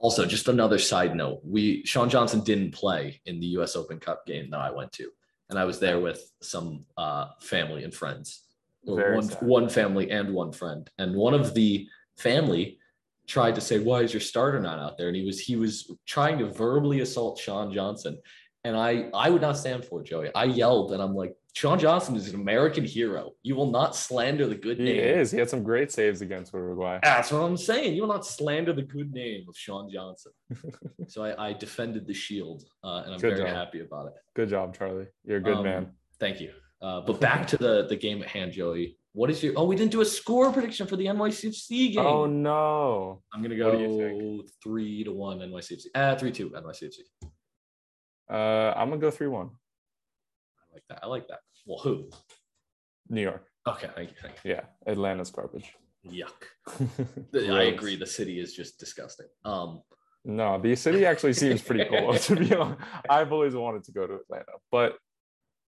[0.00, 3.76] Also, just another side note: we Sean Johnson didn't play in the U.S.
[3.76, 5.10] Open Cup game that I went to,
[5.48, 8.42] and I was there with some uh, family and friends,
[8.82, 11.88] one one family and one friend, and one of the
[12.18, 12.78] family
[13.26, 15.90] tried to say, "Why is your starter not out there?" And he was he was
[16.06, 18.18] trying to verbally assault Sean Johnson,
[18.68, 20.28] and I I would not stand for it, Joey.
[20.34, 23.32] I yelled, and I'm like, "Sean Johnson is an American hero.
[23.42, 25.30] You will not slander the good he name." He is.
[25.30, 27.00] He had some great saves against Uruguay.
[27.02, 27.94] That's what I'm saying.
[27.94, 30.32] You will not slander the good name of Sean Johnson.
[31.08, 33.56] so I, I defended the shield, uh, and I'm Good very job.
[33.56, 34.14] happy about it.
[34.36, 35.06] Good job, Charlie.
[35.24, 35.92] You're a good Um, man.
[36.20, 36.52] Thank you.
[36.80, 38.96] Uh, but back to the the game at hand, Joey.
[39.12, 39.54] What is your?
[39.56, 42.06] Oh, we didn't do a score prediction for the NYCFC game.
[42.06, 43.22] Oh no.
[43.32, 45.86] I'm gonna what do you go three to one NYCFC.
[45.94, 46.98] Ah, three two NYCFC.
[48.30, 49.50] Uh, I'm gonna go three one.
[50.70, 50.98] I like that.
[51.02, 51.40] I like that.
[51.66, 52.10] Well, who?
[53.08, 53.44] New York.
[53.66, 54.16] Okay, thank you.
[54.22, 55.74] Thank Yeah, Atlanta's garbage.
[56.06, 56.44] Yuck.
[57.34, 57.96] I agree.
[57.96, 59.26] The city is just disgusting.
[59.44, 59.82] Um,
[60.24, 62.14] No, the city actually seems pretty cool.
[62.14, 64.96] To be honest, I've always wanted to go to Atlanta, but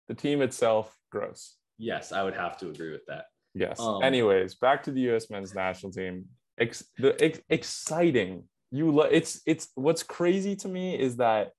[0.08, 1.58] the team itself, gross.
[1.78, 3.26] yes, I would have to agree with that.
[3.54, 3.80] Yes.
[3.80, 5.30] Um, Anyways, back to the U.S.
[5.30, 6.26] men's national team.
[6.60, 8.44] Ex- the ex- exciting.
[8.72, 8.92] You.
[8.92, 11.52] Lo- it's it's what's crazy to me is that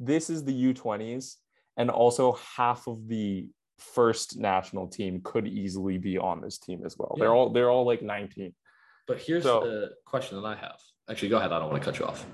[0.00, 1.36] this is the U20s,
[1.76, 3.46] and also half of the
[3.78, 7.14] first national team could easily be on this team as well.
[7.18, 8.54] They're all they're all like 19.
[9.06, 10.80] But here's So- the question that I have.
[11.08, 11.52] Actually, go ahead.
[11.52, 12.24] I don't want to cut you off.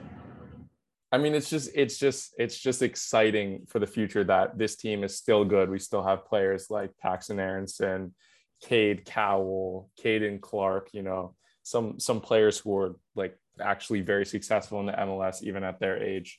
[1.13, 5.05] I mean, it's just it's just it's just exciting for the future that this team
[5.05, 5.71] is still good.
[5.71, 8.15] We still have players like Paxton Aronson,
[8.63, 14.81] Cade Cowell, Caden Clark, you know, some some players who are like actually very successful
[14.81, 16.39] in the MLS even at their age.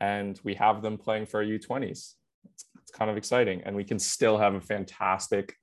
[0.00, 2.14] And we have them playing for our U20s.
[2.44, 3.62] It's, it's kind of exciting.
[3.64, 5.54] And we can still have a fantastic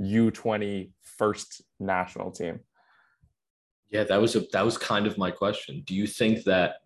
[0.00, 2.60] U20 first national team.
[3.90, 5.82] Yeah, that was a that was kind of my question.
[5.84, 6.76] Do you think that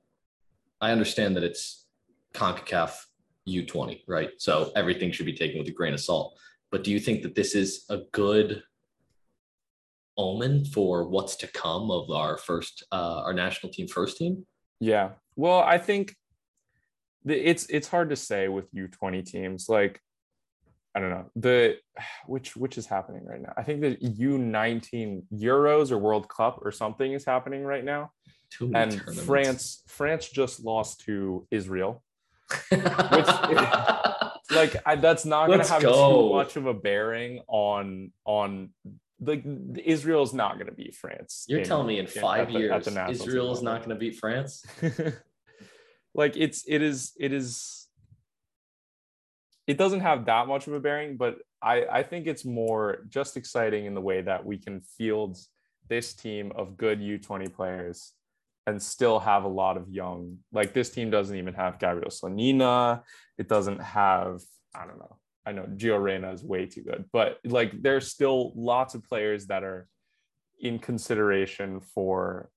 [0.81, 1.87] I understand that it's
[2.35, 2.97] CONCACAF
[3.49, 4.31] U20, right?
[4.39, 6.37] So everything should be taken with a grain of salt.
[6.73, 8.63] But do you think that this is a good
[10.19, 14.45] omen for what's to come of our first uh our national team first team?
[14.81, 15.11] Yeah.
[15.37, 16.17] Well, I think
[17.35, 19.69] it's it's hard to say with U20 teams.
[19.69, 20.01] Like,
[20.95, 21.77] I don't know the
[22.27, 23.53] which which is happening right now.
[23.57, 28.11] I think the U19 Euros or World Cup or something is happening right now.
[28.51, 29.03] Too And.
[29.25, 32.03] France France just lost to Israel.
[32.71, 32.81] Which
[34.53, 36.29] Like I, that's not going to have go.
[36.29, 38.71] too much of a bearing on on
[39.21, 39.45] like
[39.85, 41.45] Israel is not going to beat France.
[41.49, 43.65] You're in- telling me in five the- years the national team Israel is level.
[43.65, 44.65] not going to beat France?
[46.17, 47.87] like it's it is it is
[49.67, 53.37] it doesn't have that much of a bearing but i i think it's more just
[53.37, 55.39] exciting in the way that we can field
[55.89, 58.15] this team of good u20 players
[58.67, 63.03] and still have a lot of young like this team doesn't even have gabriel Slonina.
[63.39, 64.41] it doesn't have
[64.75, 68.53] i don't know i know gio reyna is way too good but like there's still
[68.57, 69.87] lots of players that are
[70.59, 72.51] in consideration for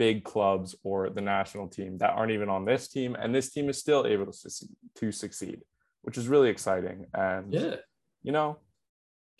[0.00, 3.68] big clubs or the national team that aren't even on this team and this team
[3.68, 5.58] is still able to, succeed, to succeed
[6.04, 7.76] which is really exciting and Yeah.
[8.22, 8.56] you know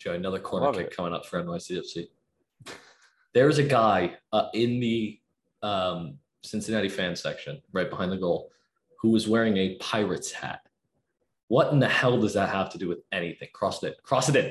[0.01, 0.95] Joe, another corner kick it.
[0.95, 2.07] coming up for NYCFC.
[3.33, 5.19] There's a guy uh, in the
[5.61, 8.49] um, Cincinnati fan section right behind the goal
[8.99, 10.61] who was wearing a Pirates hat.
[11.49, 13.49] What in the hell does that have to do with anything?
[13.53, 13.93] Cross it in.
[14.03, 14.47] Cross it in.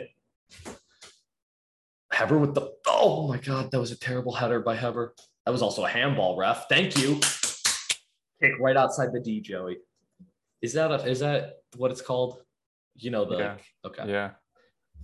[2.12, 5.14] Heber with the oh my god, that was a terrible header by Heber.
[5.50, 6.68] That was also a handball, ref.
[6.68, 7.18] Thank you.
[8.40, 9.78] Kick right outside the D, Joey.
[10.62, 12.40] Is that a, is that what it's called?
[12.94, 13.56] You know the Yeah.
[13.84, 14.04] okay.
[14.08, 14.30] yeah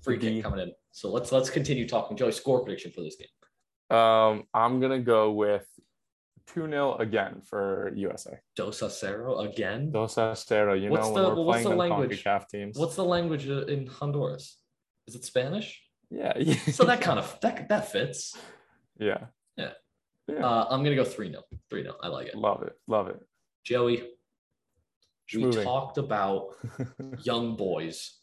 [0.05, 0.73] free The- kick coming in.
[0.93, 2.17] So let's let's continue talking.
[2.17, 3.99] Joey, score prediction for this game.
[3.99, 5.67] Um, I'm gonna go with
[6.55, 8.39] 2-0 again for USA.
[8.55, 9.91] Dos a cero again.
[9.91, 12.23] Dos a cero, you What's know, the- when we're what's playing the the language?
[12.23, 12.79] CONCACAF teams.
[12.79, 14.59] What's the language uh, in Honduras?
[15.09, 15.83] Is it Spanish?
[16.09, 16.55] yeah, yeah.
[16.71, 18.37] So that kind of that that fits.
[18.97, 19.27] yeah.
[20.29, 20.45] Yeah.
[20.45, 22.35] Uh, I'm gonna go three 0 Three 0 I like it.
[22.35, 22.73] love it.
[22.89, 23.21] Love it.
[23.65, 24.03] Joey,
[25.35, 26.49] we talked about
[27.23, 28.19] young boys.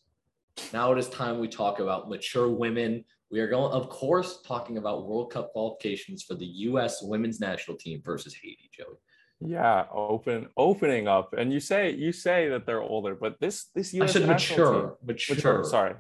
[0.72, 3.06] Now it is time we talk about mature women.
[3.32, 7.02] We are going, of course, talking about World Cup qualifications for the U.S.
[7.02, 8.70] women's national team versus Haiti.
[8.72, 8.96] Joey,
[9.40, 11.34] yeah, open opening up.
[11.38, 14.58] And you say you say that they're older, but this this I US said national
[14.58, 15.36] team- mature, mature.
[15.36, 15.96] mature, sorry.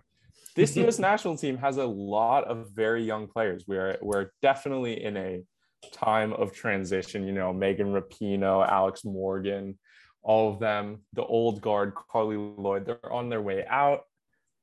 [0.55, 3.63] This US national team has a lot of very young players.
[3.67, 5.43] We are we're definitely in a
[5.91, 7.25] time of transition.
[7.25, 9.77] You know, Megan Rapinoe, Alex Morgan,
[10.21, 14.01] all of them, the old guard, Carli Lloyd, they're on their way out.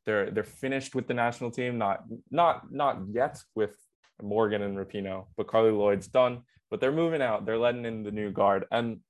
[0.07, 3.77] They're they're finished with the national team, not not not yet with
[4.23, 6.43] Morgan and Rapinoe, but Carli Lloyd's done.
[6.71, 7.45] But they're moving out.
[7.45, 9.01] They're letting in the new guard, and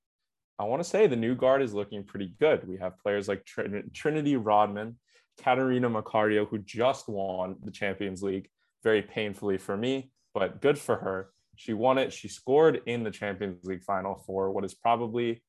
[0.59, 2.67] I want to say the new guard is looking pretty good.
[2.67, 4.99] We have players like Trin- Trinity Rodman,
[5.41, 8.49] Catarina Macario, who just won the Champions League,
[8.83, 11.29] very painfully for me, but good for her.
[11.55, 12.13] She won it.
[12.13, 15.43] She scored in the Champions League final for what is probably,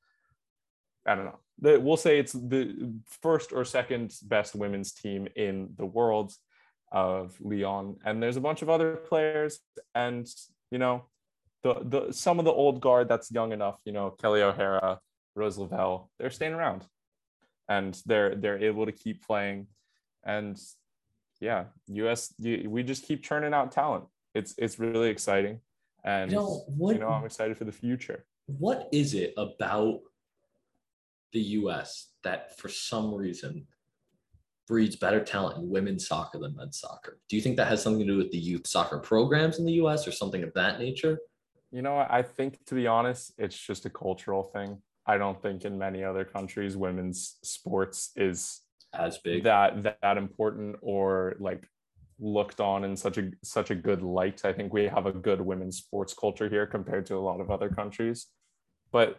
[1.07, 2.92] I don't know, we'll say it's the
[3.22, 6.32] first or second best women's team in the world
[6.90, 7.96] of Lyon.
[8.05, 9.61] And there's a bunch of other players,
[9.94, 10.28] and
[10.70, 11.05] you know,
[11.62, 15.00] the the some of the old guard that's young enough, you know, Kelley O'Hara,
[15.34, 16.84] Rose Lavelle, they're staying around,
[17.68, 19.66] and they're they're able to keep playing,
[20.24, 20.61] and
[21.40, 24.05] yeah, US we just keep churning out talent.
[24.34, 25.61] It's it's really exciting,
[26.05, 28.24] and You know, what- you know I'm excited for the future.
[28.46, 30.00] what is it about
[31.32, 32.11] the U.S.
[32.24, 33.66] that, for some reason,
[34.66, 37.20] breeds better talent in women's soccer than men's soccer?
[37.28, 39.72] Do you think that has something to do with the youth soccer programs in the
[39.74, 40.07] U.S.
[40.07, 41.18] or something of that nature?
[41.70, 44.82] You know, I think to be honest, it's just a cultural thing.
[45.07, 48.61] I don't think in many other countries women's sports is
[48.92, 51.66] As big, that that important or like
[52.22, 54.44] looked on in such a such a good light.
[54.44, 57.50] I think we have a good women's sports culture here compared to a lot of
[57.50, 58.28] other countries.
[58.92, 59.18] But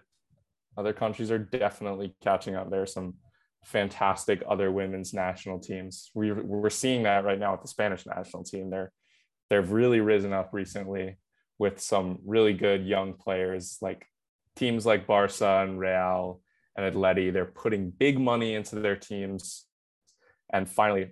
[0.78, 2.72] other countries are definitely catching up.
[2.72, 3.16] There are some
[3.66, 6.10] fantastic other women's national teams.
[6.14, 8.70] We we're seeing that right now with the Spanish national team.
[8.70, 8.92] They're
[9.50, 11.18] they've really risen up recently
[11.60, 14.06] with some really good young players like
[14.56, 16.42] teams like Barca and Real
[16.76, 17.32] and Atleti.
[17.32, 19.66] They're putting big money into their teams,
[20.52, 21.12] and finally,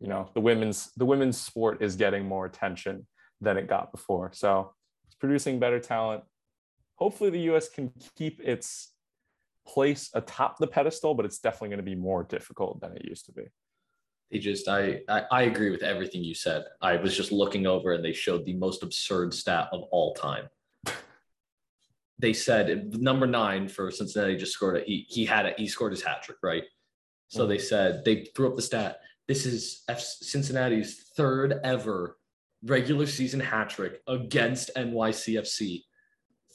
[0.00, 3.06] you know, the women's the women's sport is getting more attention
[3.40, 4.30] than it got before.
[4.32, 4.72] So
[5.06, 6.22] it's producing better talent.
[6.96, 7.68] Hopefully, the U.S.
[7.68, 8.92] can keep its
[9.66, 13.26] place atop the pedestal, but it's definitely going to be more difficult than it used
[13.26, 13.42] to be.
[14.30, 16.64] they just, I, I, I agree with everything you said.
[16.80, 20.48] I was just looking over and they showed the most absurd stat of all time.
[22.20, 24.88] They said number nine for Cincinnati just scored it.
[24.88, 25.56] He he had it.
[25.56, 26.64] He scored his hat trick, right?
[27.28, 27.50] So mm-hmm.
[27.50, 28.98] they said they threw up the stat.
[29.28, 32.16] This is F- Cincinnati's third ever
[32.64, 35.82] regular season hat trick against NYCFC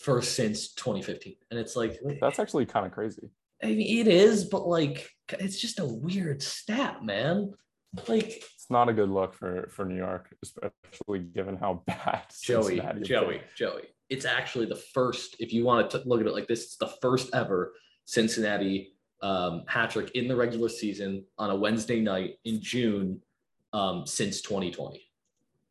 [0.01, 1.35] first since 2015.
[1.51, 3.29] And it's like, That's actually kind of crazy.
[3.63, 5.07] I mean, it is, but like,
[5.39, 7.53] it's just a weird stat, man.
[8.07, 12.81] Like, It's not a good look for for New York, especially given how bad Joey,
[13.03, 13.41] Joey.
[13.55, 13.83] Joey.
[14.09, 16.91] It's actually the first, if you want to look at it like this, it's the
[17.01, 17.73] first ever
[18.05, 18.92] Cincinnati
[19.23, 23.21] um, hat trick in the regular season on a Wednesday night in June
[23.71, 25.01] um, since 2020.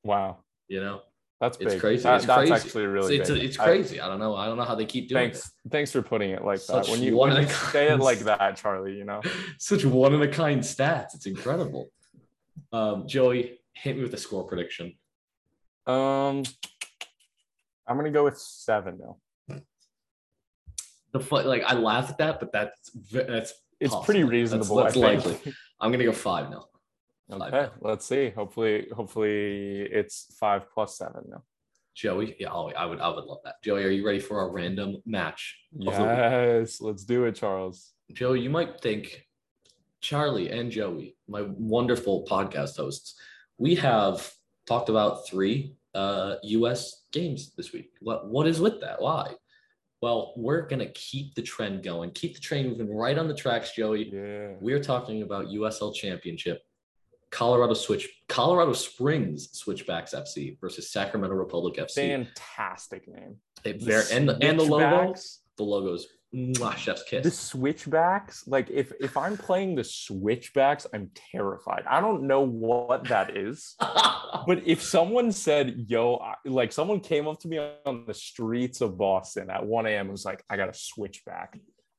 [0.03, 0.39] Wow,
[0.69, 1.03] You know,
[1.39, 2.03] that's it's crazy.
[2.03, 2.53] That- it's that's crazy.
[2.53, 3.39] actually really it's, big.
[3.39, 4.01] it's, it's crazy.
[4.01, 4.35] I, don't know.
[4.35, 6.93] I don't know how they keep doing thanks, thanks for putting it like Such that.
[6.93, 9.21] When you when you say it like that, Charlie, you know.
[9.23, 9.31] it.
[9.59, 11.15] Such one of a kind stats.
[11.15, 11.91] It's incredible.
[12.73, 14.95] Um, Joey, hit me with a score prediction.
[15.87, 16.43] Um,
[17.87, 19.19] I'm gonna go with seven now.
[21.13, 24.77] The fun, like I laugh at that, but that's that's It's pretty reasonable.
[24.77, 25.25] that's I think.
[25.27, 25.55] likely.
[25.81, 26.67] I'm gonna go five now.
[27.31, 27.73] Five okay, now.
[27.81, 28.31] let's see.
[28.31, 31.43] Hopefully, hopefully it's five plus seven now.
[31.95, 33.63] Joey, yeah, oh, I would, I would love that.
[33.63, 35.59] Joey, are you ready for our random match?
[35.75, 35.99] of the week?
[35.99, 37.93] Yes, let's do it, Charles.
[38.15, 39.27] Joey, you might think
[40.01, 43.21] Charlie and Joey, my wonderful podcast hosts,
[43.59, 44.33] we have
[44.67, 47.03] talked about three uh, U.S.
[47.13, 47.91] games this week.
[48.01, 49.01] What what is with that?
[49.01, 49.35] Why?
[50.03, 53.73] Well, we're gonna keep the trend going, keep the train moving right on the tracks,
[53.73, 54.11] Joey.
[54.13, 54.55] Yeah.
[54.61, 56.61] We're talking about USL Championship,
[57.31, 61.95] Colorado Switch, Colorado Springs Switchbacks FC versus Sacramento Republic FC.
[61.95, 63.37] Fantastic name.
[63.63, 65.41] They- they're- and the, and the logo, Switchbacks?
[65.57, 71.85] the logo's Mwah, chef's the switchbacks like if if i'm playing the switchbacks i'm terrified
[71.87, 73.77] i don't know what that is
[74.47, 78.81] but if someone said yo I- like someone came up to me on the streets
[78.81, 81.59] of boston at 1 a.m and was like i got a switchback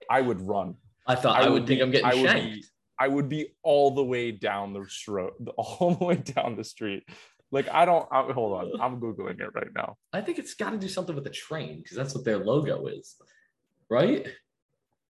[0.10, 0.76] i would run
[1.06, 2.56] I thought I, would think be- I'm getting I would shanked.
[2.56, 2.66] be,
[3.00, 7.04] I would be all the way down the road, all the way down the street.
[7.52, 8.08] Like I don't.
[8.12, 9.98] I, hold on, I'm googling it right now.
[10.14, 12.88] I think it's got to do something with the train because that's what their logo
[12.88, 13.16] is,
[13.94, 14.28] right?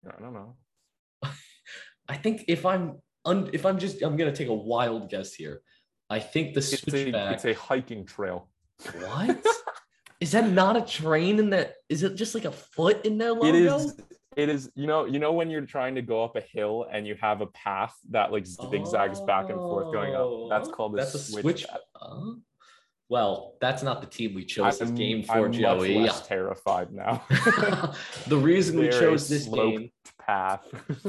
[0.08, 0.56] I don't know.
[2.10, 5.62] I think if I'm un, if I'm just I'm gonna take a wild guess here.
[6.10, 7.34] I think the It's a switchback.
[7.36, 8.50] it's a hiking trail.
[9.06, 9.46] what?
[10.20, 11.76] is that not a train in that?
[11.88, 13.46] Is it just like a foot in their logo?
[13.48, 13.96] It is.
[14.36, 14.70] It is.
[14.76, 15.06] You know.
[15.06, 17.94] You know when you're trying to go up a hill and you have a path
[18.10, 20.50] that like zigzags back and forth going up.
[20.50, 21.44] That's Oh, called a that's a switch.
[21.44, 21.66] switch.
[21.96, 22.32] Uh,
[23.12, 26.00] Well, that's not the team we chose this I'm- game for, I'm Joey.
[26.00, 27.22] Much less terrified now.
[28.28, 30.66] the reason we chose this game path.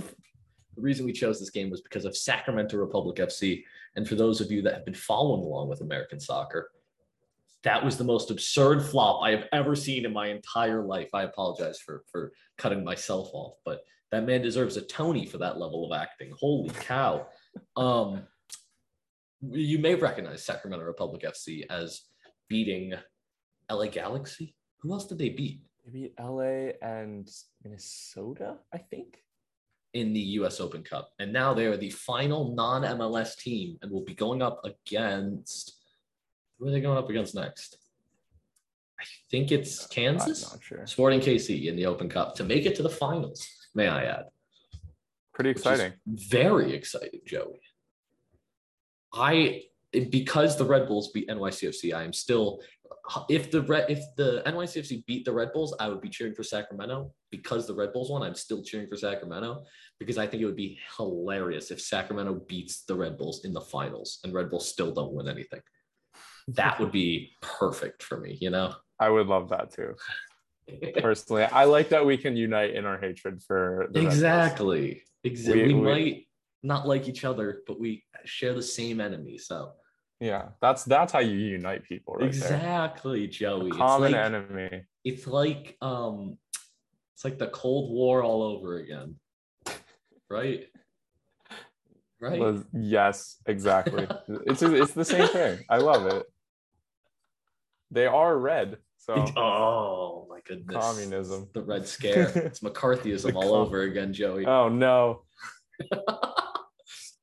[0.75, 3.63] The reason we chose this game was because of Sacramento Republic FC.
[3.95, 6.71] And for those of you that have been following along with American soccer,
[7.63, 11.11] that was the most absurd flop I have ever seen in my entire life.
[11.13, 15.59] I apologize for for cutting myself off, but that man deserves a Tony for that
[15.59, 16.33] level of acting.
[16.41, 17.27] Holy cow.
[17.77, 18.23] Um
[19.51, 22.03] you may recognize Sacramento Republic FC as
[22.49, 22.95] beating
[23.70, 24.55] LA Galaxy.
[24.78, 27.28] Who else did they beat Maybe LA and
[27.64, 28.59] Minnesota.
[28.72, 29.18] I think.
[29.95, 31.11] in the US Open Cup?
[31.18, 35.76] And now they are the final non-MLS team and will be going up against
[36.59, 37.76] who are they going up against next?
[39.01, 40.45] I think it's uh, Kansas.
[40.45, 40.86] I'm not sure.
[40.86, 44.26] Sporting KC in the Open Cup to make it to the finals, may I add.
[45.34, 45.95] Pretty exciting.
[46.07, 47.61] Very exciting, Joey.
[49.13, 49.63] I
[50.11, 52.61] because the Red Bulls beat NYCFC, I am still
[53.29, 56.43] if the Red if the NYCFC beat the Red Bulls, I would be cheering for
[56.43, 57.13] Sacramento.
[57.31, 59.65] Because the Red Bulls won, I'm still cheering for Sacramento
[59.99, 63.61] because I think it would be hilarious if Sacramento beats the Red Bulls in the
[63.61, 65.61] finals and Red Bulls still don't win anything.
[66.49, 68.75] That would be perfect for me, you know.
[69.01, 69.95] I would love that too.
[70.99, 74.15] Personally, I like that we can unite in our hatred for the Red Bulls.
[74.15, 75.03] exactly.
[75.25, 75.63] Exactly.
[75.69, 76.27] We, We- we- might
[76.63, 79.39] not like each other, but we share the same enemy.
[79.39, 79.73] So
[80.21, 83.61] Yeah, that's that's how you unite people, right exactly, Joey.
[83.61, 83.69] there.
[83.69, 84.85] It's Common like, enemy.
[85.05, 86.39] it's like um
[87.15, 89.17] it's like the Cold War all over again.
[90.31, 90.69] Right?
[92.19, 92.57] Right.
[92.73, 94.07] Yes, exactly.
[94.47, 95.59] it's it's the same thing.
[95.69, 96.25] I love it.
[97.91, 100.75] They are red, so oh my goodness.
[100.75, 101.51] communism.
[101.53, 102.29] The Red Scare.
[102.47, 104.47] It's McCarthyism all com- over again, Joey.
[104.47, 105.25] Oh no.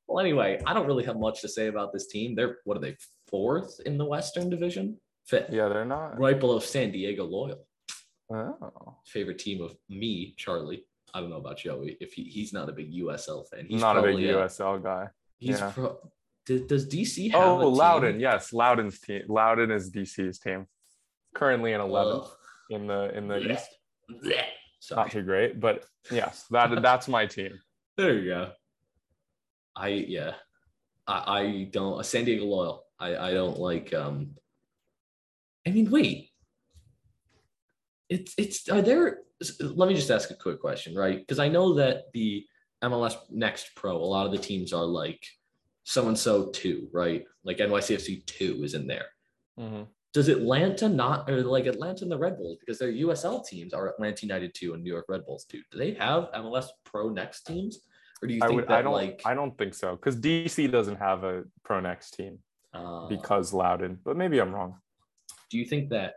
[0.10, 2.34] Well, anyway, I don't really have much to say about this team.
[2.36, 2.98] They're what are they?
[3.28, 4.98] Fourth in the Western Division?
[5.28, 5.52] Fifth.
[5.52, 6.20] Yeah, they're not.
[6.20, 7.64] Right below San Diego Loyal.
[8.34, 8.98] Oh.
[9.06, 10.84] Favorite team of me, Charlie.
[11.14, 11.96] I don't know about Joey.
[12.02, 15.10] If he, he's not a big USL fan, he's not a big USL guy.
[15.38, 15.72] He's yeah.
[15.74, 16.00] pro-
[16.48, 17.70] does, does DC have Oh, a?
[17.70, 18.20] Loudoun.
[18.20, 19.22] Yes, Loudoun's team.
[19.28, 20.66] Loudoun is DC's team.
[21.36, 22.30] Currently in 11th Ugh.
[22.72, 23.54] in the in the Blech.
[23.54, 23.70] East.
[24.24, 24.96] Blech.
[24.96, 27.60] Not too great, but yes, that that's my team.
[27.98, 28.52] There you go.
[29.80, 30.34] I yeah.
[31.08, 32.84] I, I don't a San Diego Loyal.
[33.00, 34.36] I, I don't like um
[35.66, 36.30] I mean wait.
[38.10, 39.20] It's it's are there
[39.62, 41.18] let me just ask a quick question, right?
[41.18, 42.46] Because I know that the
[42.84, 45.26] MLS Next Pro, a lot of the teams are like
[45.84, 47.24] so and so two, right?
[47.44, 49.08] Like NYCFC two is in there.
[49.58, 49.88] Mhm.
[50.12, 53.88] Does Atlanta not or like Atlanta and the Red Bulls because their USL teams are
[53.88, 55.62] Atlanta United two and New York Red Bulls two?
[55.72, 57.80] Do they have MLS Pro Next teams,
[58.22, 58.68] or do you I would.
[58.68, 58.94] that I don't.
[58.94, 62.40] like I don't think so because DC doesn't have a Pro Next team
[62.74, 64.00] uh, because Loudoun.
[64.04, 64.76] But maybe I'm wrong.
[65.50, 66.16] do you think that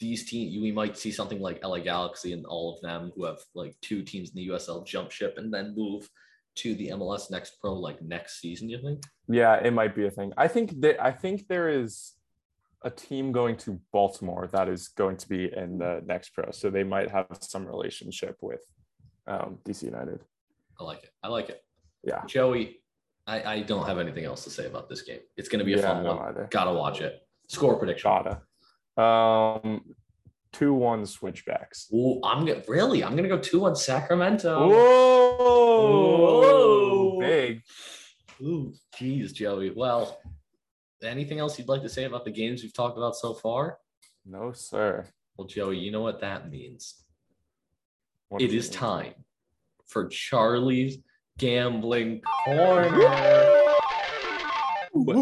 [0.00, 3.38] these teams we might see something like LA Galaxy and all of them who have
[3.54, 6.08] like two teams in the USL jump ship and then move
[6.56, 8.68] to the MLS Next Pro like next season?
[8.68, 9.04] You think?
[9.28, 10.32] Yeah, it might be a thing.
[10.36, 11.02] I think that.
[11.02, 12.12] I think there is
[12.84, 16.68] a team going to Baltimore that is going to be in the next pro, so
[16.68, 18.60] they might have some relationship with
[19.26, 20.20] um, DC United.
[20.80, 21.10] I like it.
[21.22, 21.62] I like it.
[22.04, 22.24] Yeah.
[22.26, 22.80] Joey,
[23.26, 25.20] I, I don't have anything else to say about this game.
[25.36, 26.18] It's going to be a yeah, fun one.
[26.28, 26.48] either.
[26.50, 27.20] Gotta watch it.
[27.48, 28.10] Score prediction.
[28.10, 28.40] Gotta.
[29.00, 29.82] Um,
[30.52, 31.88] two one switchbacks.
[31.94, 33.04] Ooh, I'm gonna really.
[33.04, 34.68] I'm gonna go two one Sacramento.
[34.68, 37.20] Whoa, Whoa.
[37.20, 37.62] big.
[38.42, 39.70] Ooh, geez, Joey.
[39.70, 40.18] Well,
[41.02, 43.78] anything else you'd like to say about the games we've talked about so far?
[44.26, 45.06] No, sir.
[45.36, 47.04] Well, Joey, you know what that means.
[48.28, 48.78] What It is mean?
[48.78, 49.14] time
[49.92, 50.98] for Charlie's
[51.38, 53.06] gambling corner.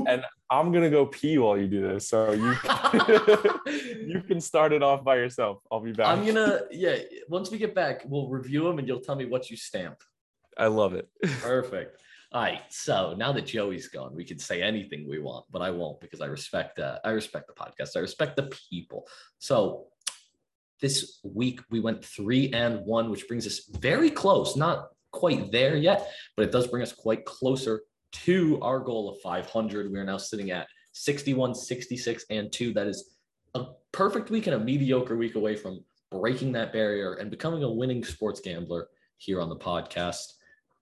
[0.08, 2.08] and I'm gonna go pee while you do this.
[2.08, 2.56] So you
[4.06, 5.58] you can start it off by yourself.
[5.70, 6.08] I'll be back.
[6.08, 6.96] I'm gonna yeah.
[7.28, 10.02] Once we get back, we'll review them and you'll tell me what you stamp.
[10.56, 11.08] I love it.
[11.40, 12.00] Perfect.
[12.32, 12.62] All right.
[12.68, 16.20] So now that Joey's gone, we can say anything we want, but I won't because
[16.20, 17.96] I respect uh, I respect the podcast.
[17.96, 19.06] I respect the people.
[19.38, 19.86] So
[20.80, 25.76] this week we went three and one, which brings us very close, not quite there
[25.76, 29.90] yet, but it does bring us quite closer to our goal of 500.
[29.90, 32.72] We are now sitting at 61, 66, and two.
[32.72, 33.16] That is
[33.54, 37.70] a perfect week and a mediocre week away from breaking that barrier and becoming a
[37.70, 40.32] winning sports gambler here on the podcast.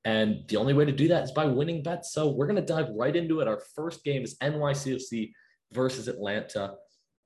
[0.05, 2.13] And the only way to do that is by winning bets.
[2.13, 3.49] So we're going to dive right into it.
[3.49, 5.33] Our first game is NYCFC
[5.73, 6.75] versus Atlanta.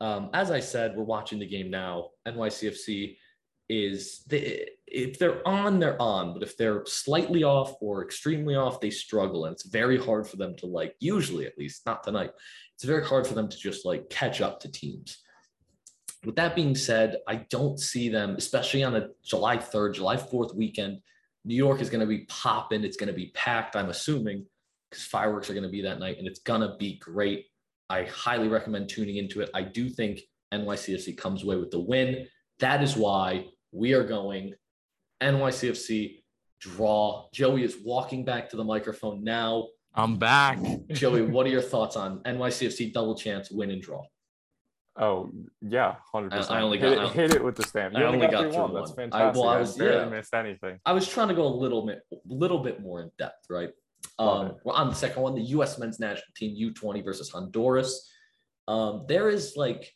[0.03, 2.09] Um, as I said, we're watching the game now.
[2.27, 3.17] NYCFC
[3.69, 8.81] is they, if they're on, they're on, but if they're slightly off or extremely off,
[8.81, 10.97] they struggle, and it's very hard for them to like.
[10.99, 12.33] Usually, at least, not tonight.
[12.75, 15.19] It's very hard for them to just like catch up to teams.
[16.25, 20.53] With that being said, I don't see them, especially on a July 3rd, July 4th
[20.57, 20.99] weekend.
[21.45, 22.83] New York is going to be popping.
[22.83, 24.47] It's going to be packed, I'm assuming,
[24.91, 27.47] because fireworks are going to be that night and it's going to be great.
[27.93, 29.51] I highly recommend tuning into it.
[29.53, 30.20] I do think
[30.55, 32.26] NYCFC comes away with the win.
[32.61, 34.55] That is why we are going
[35.22, 36.22] NYCFC
[36.59, 37.28] draw.
[37.34, 39.68] Joey is walking back to the microphone now.
[39.95, 40.59] I'm back.
[40.93, 44.03] Joey, what are your thoughts on NYCFC double chance win and draw?
[44.97, 45.30] Oh
[45.62, 46.51] yeah, hundred percent.
[46.59, 47.95] I only hit, got- it, hit it with the stamp.
[47.97, 48.72] I You only got three through one.
[48.72, 48.82] one.
[48.82, 49.40] That's I- fantastic.
[49.43, 50.16] well, I I, was- barely yeah.
[50.16, 50.78] missed anything.
[50.86, 53.70] I was trying to go a little bit, little bit more in depth, right?
[54.19, 55.79] Um, we're on the second one, the U.S.
[55.79, 58.09] men's national team U20 versus Honduras.
[58.69, 59.93] Um, there is like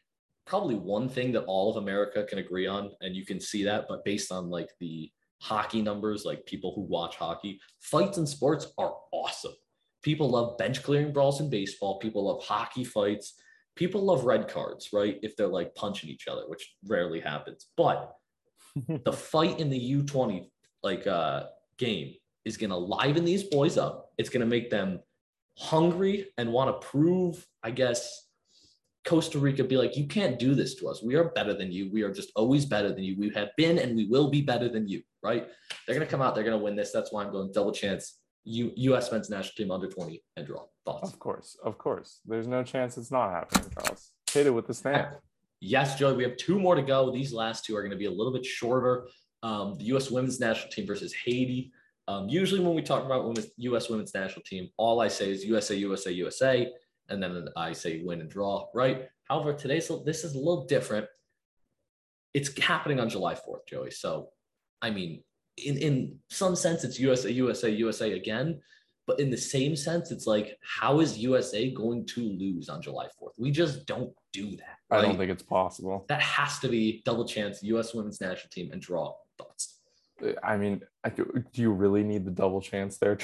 [0.46, 3.86] probably one thing that all of America can agree on, and you can see that,
[3.88, 8.72] but based on like the hockey numbers, like people who watch hockey, fights in sports
[8.78, 9.54] are awesome.
[10.02, 11.98] People love bench clearing brawls in baseball.
[11.98, 13.34] People love hockey fights.
[13.74, 15.18] People love red cards, right?
[15.22, 17.66] If they're like punching each other, which rarely happens.
[17.76, 18.12] But
[19.04, 20.48] the fight in the U20
[20.82, 21.44] like uh
[21.78, 22.14] game
[22.46, 24.12] is gonna liven these boys up.
[24.16, 25.00] It's gonna make them
[25.58, 28.28] hungry and want to prove, I guess,
[29.04, 31.02] Costa Rica be like, you can't do this to us.
[31.02, 31.90] We are better than you.
[31.92, 33.16] We are just always better than you.
[33.18, 35.48] We have been and we will be better than you, right?
[35.86, 36.92] They're gonna come out, they're gonna win this.
[36.92, 38.20] That's why I'm going double chance.
[38.44, 40.64] U- US men's national team under 20 and draw.
[40.84, 41.12] Thoughts?
[41.12, 42.20] Of course, of course.
[42.24, 44.12] There's no chance it's not happening, Charles.
[44.30, 45.16] Hit it with the stamp.
[45.60, 47.10] Yes, Joey, we have two more to go.
[47.10, 49.08] These last two are going to be a little bit shorter.
[49.42, 50.10] Um, the U.S.
[50.10, 51.72] women's national team versus Haiti.
[52.08, 53.88] Um, usually, when we talk about women's U.S.
[53.88, 56.70] women's national team, all I say is USA, USA, USA,
[57.08, 59.08] and then I say win and draw, right?
[59.24, 61.06] However, today's this is a little different.
[62.32, 63.90] It's happening on July 4th, Joey.
[63.90, 64.28] So,
[64.82, 65.22] I mean,
[65.56, 68.60] in in some sense, it's USA, USA, USA again.
[69.06, 73.06] But in the same sense, it's like, how is USA going to lose on July
[73.06, 73.30] 4th?
[73.38, 74.78] We just don't do that.
[74.90, 76.04] I don't think it's possible.
[76.08, 77.94] that has to be double chance U.S.
[77.94, 79.75] women's national team and draw thoughts.
[80.42, 80.82] I mean,
[81.14, 83.18] do, do you really need the double chance there?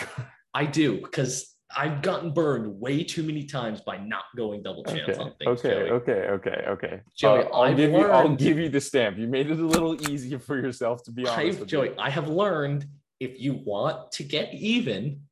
[0.54, 5.08] I do because I've gotten burned way too many times by not going double chance
[5.08, 5.58] okay, on things.
[5.58, 5.90] okay, Joey.
[5.90, 7.00] okay, okay, okay.
[7.16, 8.06] Joey, Uh, I'll I've give you.
[8.06, 9.18] I'll give you the stamp.
[9.18, 11.60] You made it a little easier for yourself, to be honest.
[11.60, 11.94] I've, Joey, you.
[11.98, 12.86] I have learned
[13.20, 15.22] if you want to get even,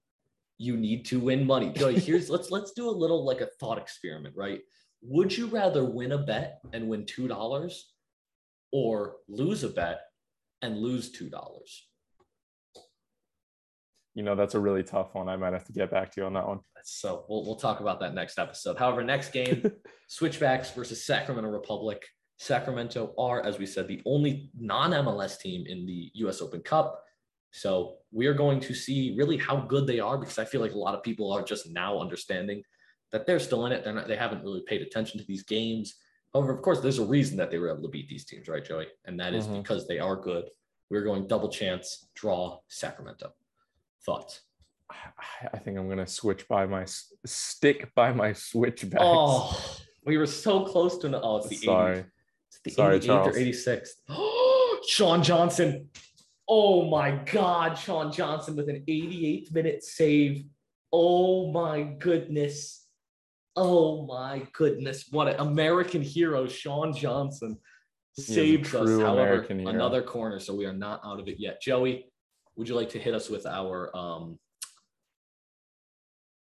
[0.59, 1.73] you need to win money.
[1.73, 4.61] Joey, here's let's let's do a little like a thought experiment, right?
[5.03, 7.93] Would you rather win a bet and win two dollars,
[8.73, 10.01] or lose a bet
[10.63, 11.87] and lose two dollars?
[14.15, 15.29] You know, that's a really tough one.
[15.29, 16.61] I might have to get back to you on that one.
[16.83, 18.77] So we'll we'll talk about that next episode.
[18.77, 19.71] However, next game,
[20.09, 22.05] Switchbacks versus Sacramento Republic.
[22.39, 26.41] Sacramento are, as we said, the only non-MLS team in the U.S.
[26.41, 27.05] Open Cup.
[27.53, 30.73] So we are going to see really how good they are because I feel like
[30.73, 32.63] a lot of people are just now understanding
[33.13, 33.85] that they're still in it.
[33.85, 34.09] They're not.
[34.09, 35.97] They haven't really paid attention to these games.
[36.35, 38.65] However, of course, there's a reason that they were able to beat these teams, right,
[38.65, 38.87] Joey?
[39.05, 39.63] And that is Mhm.
[39.63, 40.49] because they are good.
[40.89, 43.33] We're going double chance, draw Sacramento.
[44.05, 44.43] Thoughts?
[45.53, 46.85] I- think I'm gonna switch by my
[47.25, 49.03] stick by my switchbacks.
[49.05, 51.15] Oh, we were so close to an.
[51.15, 51.65] Oh, it's the 80s.
[51.65, 52.05] sorry.
[52.49, 53.37] It's the Sorry, 88th Charles.
[53.37, 54.03] or 86th.
[54.89, 55.91] Sean Johnson.
[56.49, 60.45] Oh my God, Sean Johnson with an 88th minute save.
[60.93, 62.80] Oh my goodness.
[63.63, 65.05] Oh my goodness.
[65.11, 67.59] What an American hero, Sean Johnson.
[68.17, 70.41] a Saves us, however, another corner.
[70.41, 71.61] So we are not out of it yet.
[71.61, 72.07] Joey,
[72.57, 74.39] would you like to hit us with our um,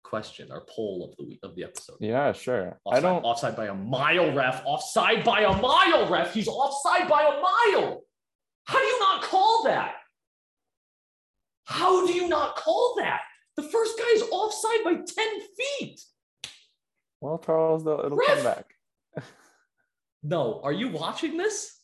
[0.05, 1.97] question, our poll of the week of the episode?
[2.01, 2.79] Yeah, sure.
[2.85, 3.23] Offside, I don't.
[3.23, 4.63] offside by a mile, ref.
[4.67, 6.35] Offside by a mile, ref.
[6.35, 8.03] He's offside by a mile.
[8.65, 9.95] How do you not call that?
[11.65, 13.23] How do you not call that?
[13.57, 15.05] The first guy is offside by 10
[15.81, 15.99] feet.
[17.21, 18.29] Well, Charles, though, it'll Ref!
[18.29, 18.75] come back.
[20.23, 21.79] No, are you watching this?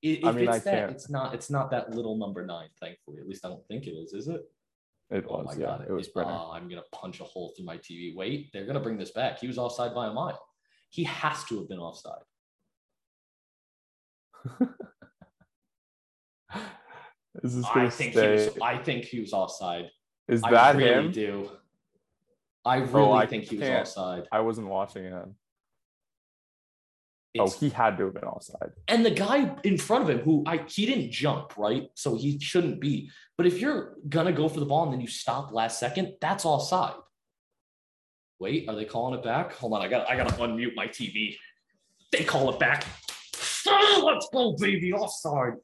[0.00, 0.90] If I mean, it's I that, can't.
[0.92, 1.34] it's not.
[1.34, 2.68] It's not that little number nine.
[2.80, 4.14] Thankfully, at least I don't think it is.
[4.14, 4.40] Is it?
[5.10, 5.86] It Oh was, my yeah, god!
[5.86, 6.30] it was Brenner.
[6.30, 8.14] Oh, ah, I'm gonna punch a hole through my TV.
[8.14, 9.38] Wait, they're gonna bring this back.
[9.38, 10.40] He was offside by a mile.
[10.88, 12.22] He has to have been offside.
[17.42, 18.38] Is this I think stay?
[18.38, 18.58] he was.
[18.62, 19.90] I think he was offside.
[20.28, 21.10] Is I that really him?
[21.12, 21.50] do.
[22.64, 24.24] I really I think he was offside.
[24.32, 25.26] I wasn't watching it.
[27.36, 28.70] Oh, he had to have been offside.
[28.86, 32.38] and the guy in front of him, who I he didn't jump right, so he
[32.38, 33.10] shouldn't be.
[33.36, 36.44] But if you're gonna go for the ball and then you stop last second, that's
[36.44, 36.94] offside.
[38.38, 39.52] Wait, are they calling it back?
[39.54, 41.36] Hold on, I got I gotta unmute my TV.
[42.12, 42.86] They call it back.
[43.66, 45.54] Ah, let's go, baby, offside.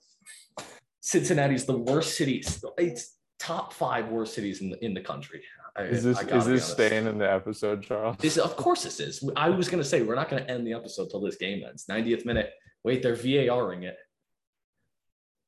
[1.01, 2.43] Cincinnati's the worst city.
[2.79, 5.43] It's top five worst cities in the in the country.
[5.77, 8.17] I- Is this is this staying in the episode, Charles?
[8.19, 9.29] This, of course, this is.
[9.37, 11.87] I was gonna say we're not gonna end the episode till this game ends.
[11.89, 12.51] 90th minute.
[12.85, 13.97] Wait, they're VARing it.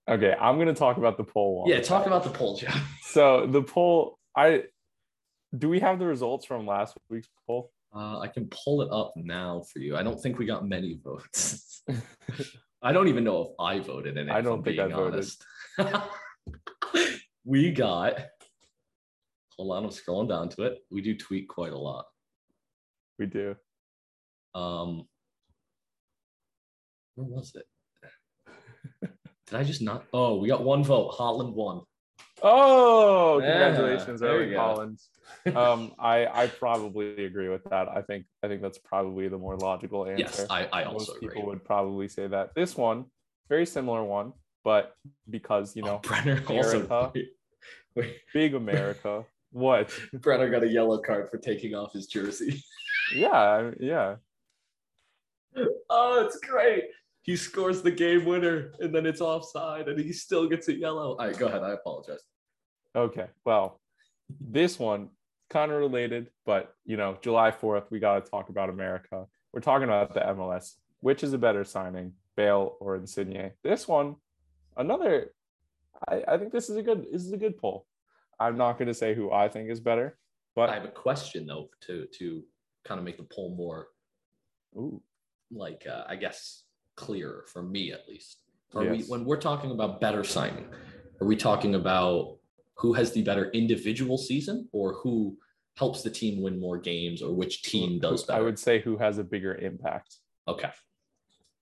[0.09, 1.71] Okay, I'm gonna talk about the poll one.
[1.71, 2.77] Yeah, talk about the poll, Jeff.
[3.13, 4.65] So the poll, I
[5.57, 7.71] do we have the results from last week's poll?
[7.95, 9.97] Uh, I can pull it up now for you.
[9.99, 11.83] I don't think we got many votes.
[12.83, 14.33] I don't even know if I voted in it.
[14.33, 15.27] I don't think I voted.
[17.45, 18.19] we got.
[19.63, 20.79] Hold on, I'm scrolling down to it.
[20.91, 22.07] We do tweet quite a lot.
[23.17, 23.55] We do.
[24.57, 25.07] Um,
[27.15, 27.65] where was it?
[29.47, 30.07] Did I just not?
[30.13, 31.13] Oh, we got one vote.
[31.17, 31.83] Haaland won.
[32.43, 34.75] Oh, Yeah, congratulations, there Erling you go.
[34.75, 35.09] Collins.
[35.55, 37.89] Um, I I probably agree with that.
[37.89, 40.23] I think I think that's probably the more logical answer.
[40.23, 41.29] Yes, I, I Most also agree.
[41.29, 42.51] people would probably say that.
[42.57, 43.07] This one,
[43.49, 44.33] very similar one,
[44.65, 44.95] but
[45.31, 46.81] because you Oh, know, Brenner also.
[46.87, 47.13] America.
[47.15, 47.29] Wait,
[47.97, 49.25] wait, big America.
[49.53, 49.93] What?
[50.15, 52.63] Brenner got a yellow card for taking off his jersey.
[53.15, 54.15] Yeah, yeah.
[55.91, 56.85] Oh, it's great.
[57.23, 61.17] He scores the game winner and then it's offside and he still gets a yellow.
[61.17, 61.63] All right, go ahead.
[61.63, 62.21] I apologize.
[62.97, 63.27] Okay.
[63.45, 63.81] Well,
[64.41, 65.11] this one
[65.51, 69.27] kind of related, but you know, July 4th, we got to talk about America.
[69.53, 70.77] We're talking about the MLS.
[71.01, 73.51] Which is a better signing, Bale or Insigne?
[73.65, 74.15] This one,
[74.77, 75.33] another.
[76.09, 77.07] I, I think this is a good.
[77.13, 77.87] This is a good poll.
[78.41, 80.19] I'm not going to say who I think is better,
[80.55, 82.43] but I have a question though to to
[82.85, 83.89] kind of make the poll more
[84.77, 85.01] ooh,
[85.51, 86.65] like uh, I guess
[86.97, 88.39] clearer for me at least.
[88.75, 90.67] Are we when we're talking about better signing?
[91.21, 92.39] Are we talking about
[92.77, 95.37] who has the better individual season or who
[95.77, 98.41] helps the team win more games or which team does better?
[98.41, 100.17] I would say who has a bigger impact.
[100.49, 100.71] Okay.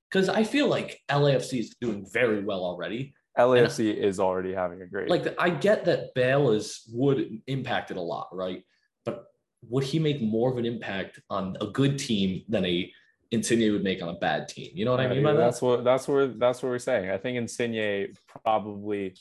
[0.09, 3.14] Because I feel like LAFC is doing very well already.
[3.39, 5.09] LAFC is already having a great.
[5.09, 8.62] Like I get that Bale is would impact it a lot, right?
[9.05, 9.27] But
[9.69, 12.93] would he make more of an impact on a good team than a
[13.31, 14.70] Insigne would make on a bad team?
[14.74, 15.39] You know what I mean by that?
[15.39, 17.11] that's what that's where that's what we're saying.
[17.11, 19.15] I think Insigne probably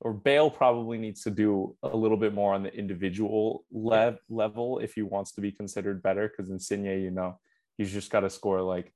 [0.00, 4.80] or Bale probably needs to do a little bit more on the individual lev- level
[4.80, 6.28] if he wants to be considered better.
[6.28, 7.38] Because Insigne, you know,
[7.78, 8.92] he's just got to score like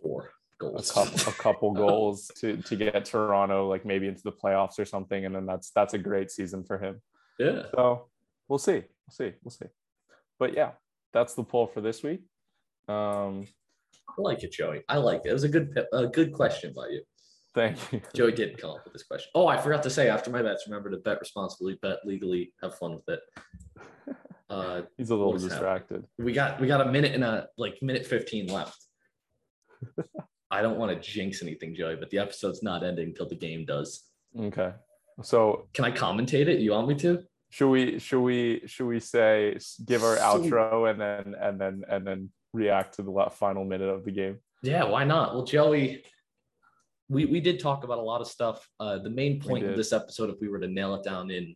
[0.00, 0.30] Four
[0.60, 4.84] a couple a couple goals to to get Toronto like maybe into the playoffs or
[4.84, 7.00] something, and then that's that's a great season for him.
[7.38, 7.62] yeah.
[7.74, 8.06] So
[8.48, 9.66] we'll see, we'll see, we'll see.
[10.38, 10.72] But yeah,
[11.12, 12.22] that's the poll for this week.
[12.88, 13.46] Um,
[14.08, 14.82] I like it, Joey.
[14.88, 15.30] I like it.
[15.30, 17.02] It was a good a good question by you.
[17.54, 18.00] thank you.
[18.14, 19.30] Joey didn't come up with this question.
[19.34, 22.76] Oh, I forgot to say after my bets, remember to bet responsibly, bet legally, have
[22.76, 23.20] fun with it.
[24.48, 26.04] Uh, He's a little distracted.
[26.18, 28.78] we got we got a minute and a like minute 15 left.
[30.50, 33.64] I don't want to jinx anything, Joey, but the episode's not ending until the game
[33.64, 34.04] does.
[34.38, 34.72] Okay.
[35.22, 36.60] So Can I commentate it?
[36.60, 37.22] You want me to?
[37.48, 41.84] should we should we should we say give our So- outro and then and then
[41.88, 44.38] and then react to the final minute of the game?
[44.62, 45.34] Yeah, why not?
[45.34, 46.04] Well, Joey,
[47.08, 48.68] we we did talk about a lot of stuff.
[48.80, 51.54] Uh, the main point of this episode, if we were to nail it down in,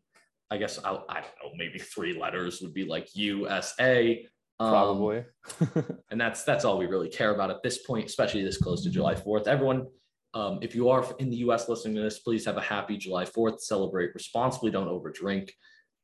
[0.50, 4.24] I guess I, I don't know, maybe three letters would be like USA.
[4.60, 5.24] Um, Probably.
[6.10, 8.90] and that's that's all we really care about at this point, especially this close to
[8.90, 9.46] July 4th.
[9.46, 9.86] Everyone,
[10.34, 13.24] um, if you are in the US listening to this, please have a happy July
[13.24, 13.60] 4th.
[13.60, 14.70] Celebrate responsibly.
[14.70, 15.50] Don't overdrink.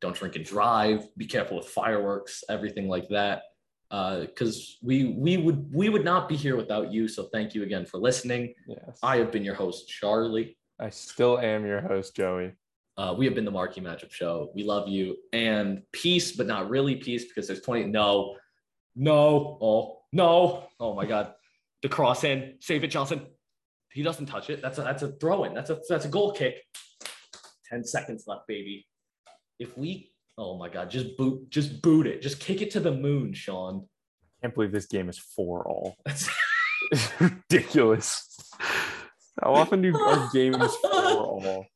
[0.01, 1.07] Don't drink and drive.
[1.19, 3.43] Be careful with fireworks, everything like that.
[3.91, 7.09] Because we we would we would not be here without you.
[7.09, 8.55] So thank you again for listening.
[8.67, 8.99] yes.
[9.03, 10.57] I have been your host, Charlie.
[10.81, 12.53] I still am your host, Joey.
[12.99, 14.51] Uh, we have been the Marquee Matchup Show.
[14.55, 17.85] We love you and peace, but not really peace because there's 20.
[17.85, 18.37] No,
[18.97, 20.67] no, oh, no.
[20.81, 21.35] Oh my God.
[21.83, 23.27] The cross in, save it, Johnson.
[23.93, 24.61] He doesn't touch it.
[24.61, 25.55] That's a that's a throw in.
[25.55, 26.57] That's a that's a goal kick.
[27.71, 28.87] 10 seconds left, baby.
[29.59, 32.93] If we Oh my god, just boot, just boot it, just kick it to the
[32.93, 33.87] moon, Sean.
[34.39, 35.97] I Can't believe this game is four all.
[36.05, 36.29] That's
[36.93, 38.39] It's ridiculous.
[39.43, 41.67] How often do our games four all?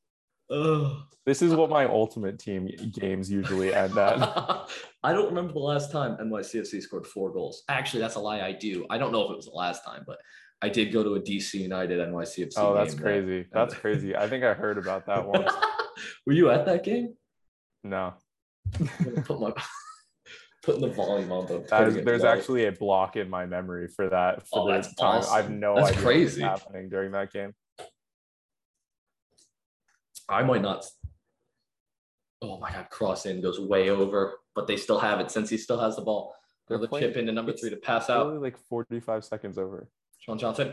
[0.51, 0.97] Ugh.
[1.27, 4.17] This is what my ultimate team games usually end at.
[5.03, 7.63] I don't remember the last time NYCFC scored four goals.
[7.69, 8.41] Actually, that's a lie.
[8.41, 8.87] I do.
[8.91, 10.19] I don't know if it was the last time, but
[10.63, 12.55] I did go to a DC United NYCFC.
[12.57, 13.47] Oh, that's crazy.
[13.53, 14.17] That's crazy.
[14.17, 15.53] I think I heard about that once.
[16.27, 17.15] Were you at that game?
[17.85, 18.15] No,
[19.25, 19.53] put my
[20.63, 21.61] putting the volume on the.
[21.87, 22.29] is, there's low.
[22.29, 24.47] actually a block in my memory for that.
[24.49, 25.23] For Oh, the time.
[25.31, 26.43] I have no That's idea crazy.
[26.43, 27.53] what's happening during that game.
[30.31, 30.85] I might not.
[32.43, 35.59] Oh my god, cross in goes way over, but they still have it since he
[35.59, 36.35] still has the ball.
[36.69, 38.27] They're Another playing- chip into number three to pass out.
[38.27, 39.89] Only like 45 seconds over.
[40.19, 40.73] Sean Johnson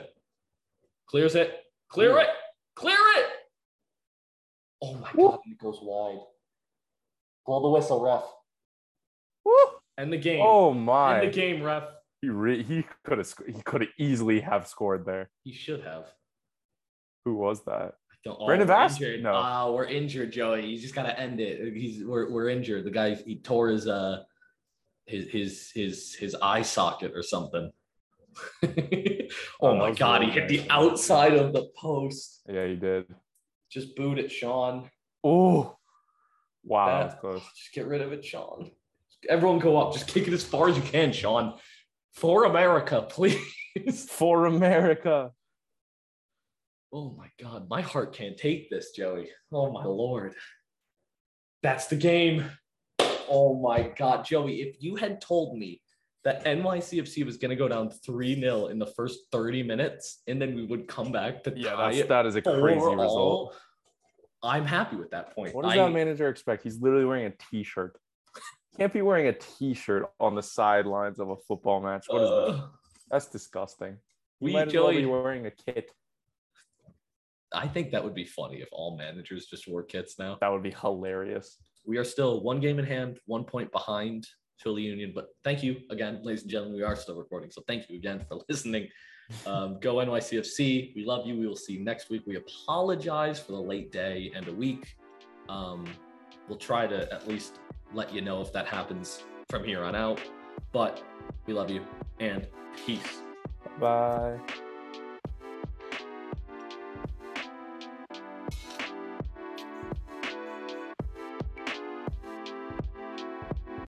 [1.08, 1.64] clears it.
[1.90, 2.20] Clear Ooh.
[2.20, 2.30] it.
[2.76, 3.26] Clear it.
[4.82, 5.30] Oh my Woo.
[5.30, 6.20] god, and it goes wide.
[7.46, 8.24] Blow the whistle, ref.
[9.44, 9.54] Woo!
[9.98, 10.42] End the game.
[10.46, 11.26] Oh End my!
[11.26, 11.84] the game, ref.
[12.22, 15.30] He re- he could have he could have easily have scored there.
[15.44, 16.06] He should have.
[17.26, 17.96] Who was that?
[18.28, 18.94] Oh, Brendan we're Vass?
[19.00, 19.24] injured.
[19.24, 19.34] No.
[19.34, 20.66] Ah, we're injured, Joey.
[20.66, 21.74] You just gotta end it.
[21.74, 22.84] He's we're, we're injured.
[22.86, 24.24] The guy he tore his uh
[25.06, 27.72] his his his his eye socket or something.
[28.64, 28.70] oh
[29.62, 32.42] Oh, my god, he hit the outside of the post.
[32.48, 33.06] Yeah, he did.
[33.70, 34.90] Just boot it, Sean.
[35.24, 35.76] Oh,
[36.64, 37.42] wow, that close.
[37.56, 38.72] Just get rid of it, Sean.
[39.28, 39.94] Everyone go up.
[39.94, 41.56] Just kick it as far as you can, Sean.
[42.14, 44.06] For America, please.
[44.10, 45.32] For America.
[46.94, 49.30] Oh my God, my heart can't take this, Joey.
[49.52, 50.36] Oh my Lord.
[51.64, 52.46] That's the game.
[53.30, 55.82] Oh my God, Joey, if you had told me
[56.24, 60.42] that NYCFC was going to go down 3 0 in the first 30 minutes and
[60.42, 62.98] then we would come back to Yeah, tie that's, it that is a crazy four
[62.98, 63.56] result.
[64.44, 65.56] I'm happy with that point.
[65.56, 66.64] What does I- that manager expect?
[66.64, 67.98] He's literally wearing a t-shirt.
[68.78, 72.06] Can't be wearing a t-shirt on the sidelines of a football match.
[72.08, 72.36] What is that?
[72.36, 72.68] uh,
[73.10, 73.98] That's disgusting.
[74.40, 75.92] You we, might as well be wearing a kit.
[77.54, 80.38] I think that would be funny if all managers just wore kits now.
[80.42, 81.58] That would be hilarious.
[81.86, 84.28] We are still one game in hand, one point behind
[84.60, 85.14] Philly Union.
[85.16, 86.76] But thank you again, ladies and gentlemen.
[86.76, 87.52] We are still recording.
[87.52, 88.90] So thank you again for listening.
[89.46, 90.96] Um, go NYCFC.
[90.96, 91.38] We love you.
[91.38, 92.24] We will see you next week.
[92.26, 94.96] We apologize for the late day and a week.
[95.50, 95.86] Um,
[96.48, 97.60] we'll try to at least
[97.94, 100.22] let you know if that happens from here on out.
[100.72, 101.04] But
[101.46, 101.82] we love you
[102.20, 102.48] and
[102.86, 103.22] peace.
[103.80, 104.40] Bye.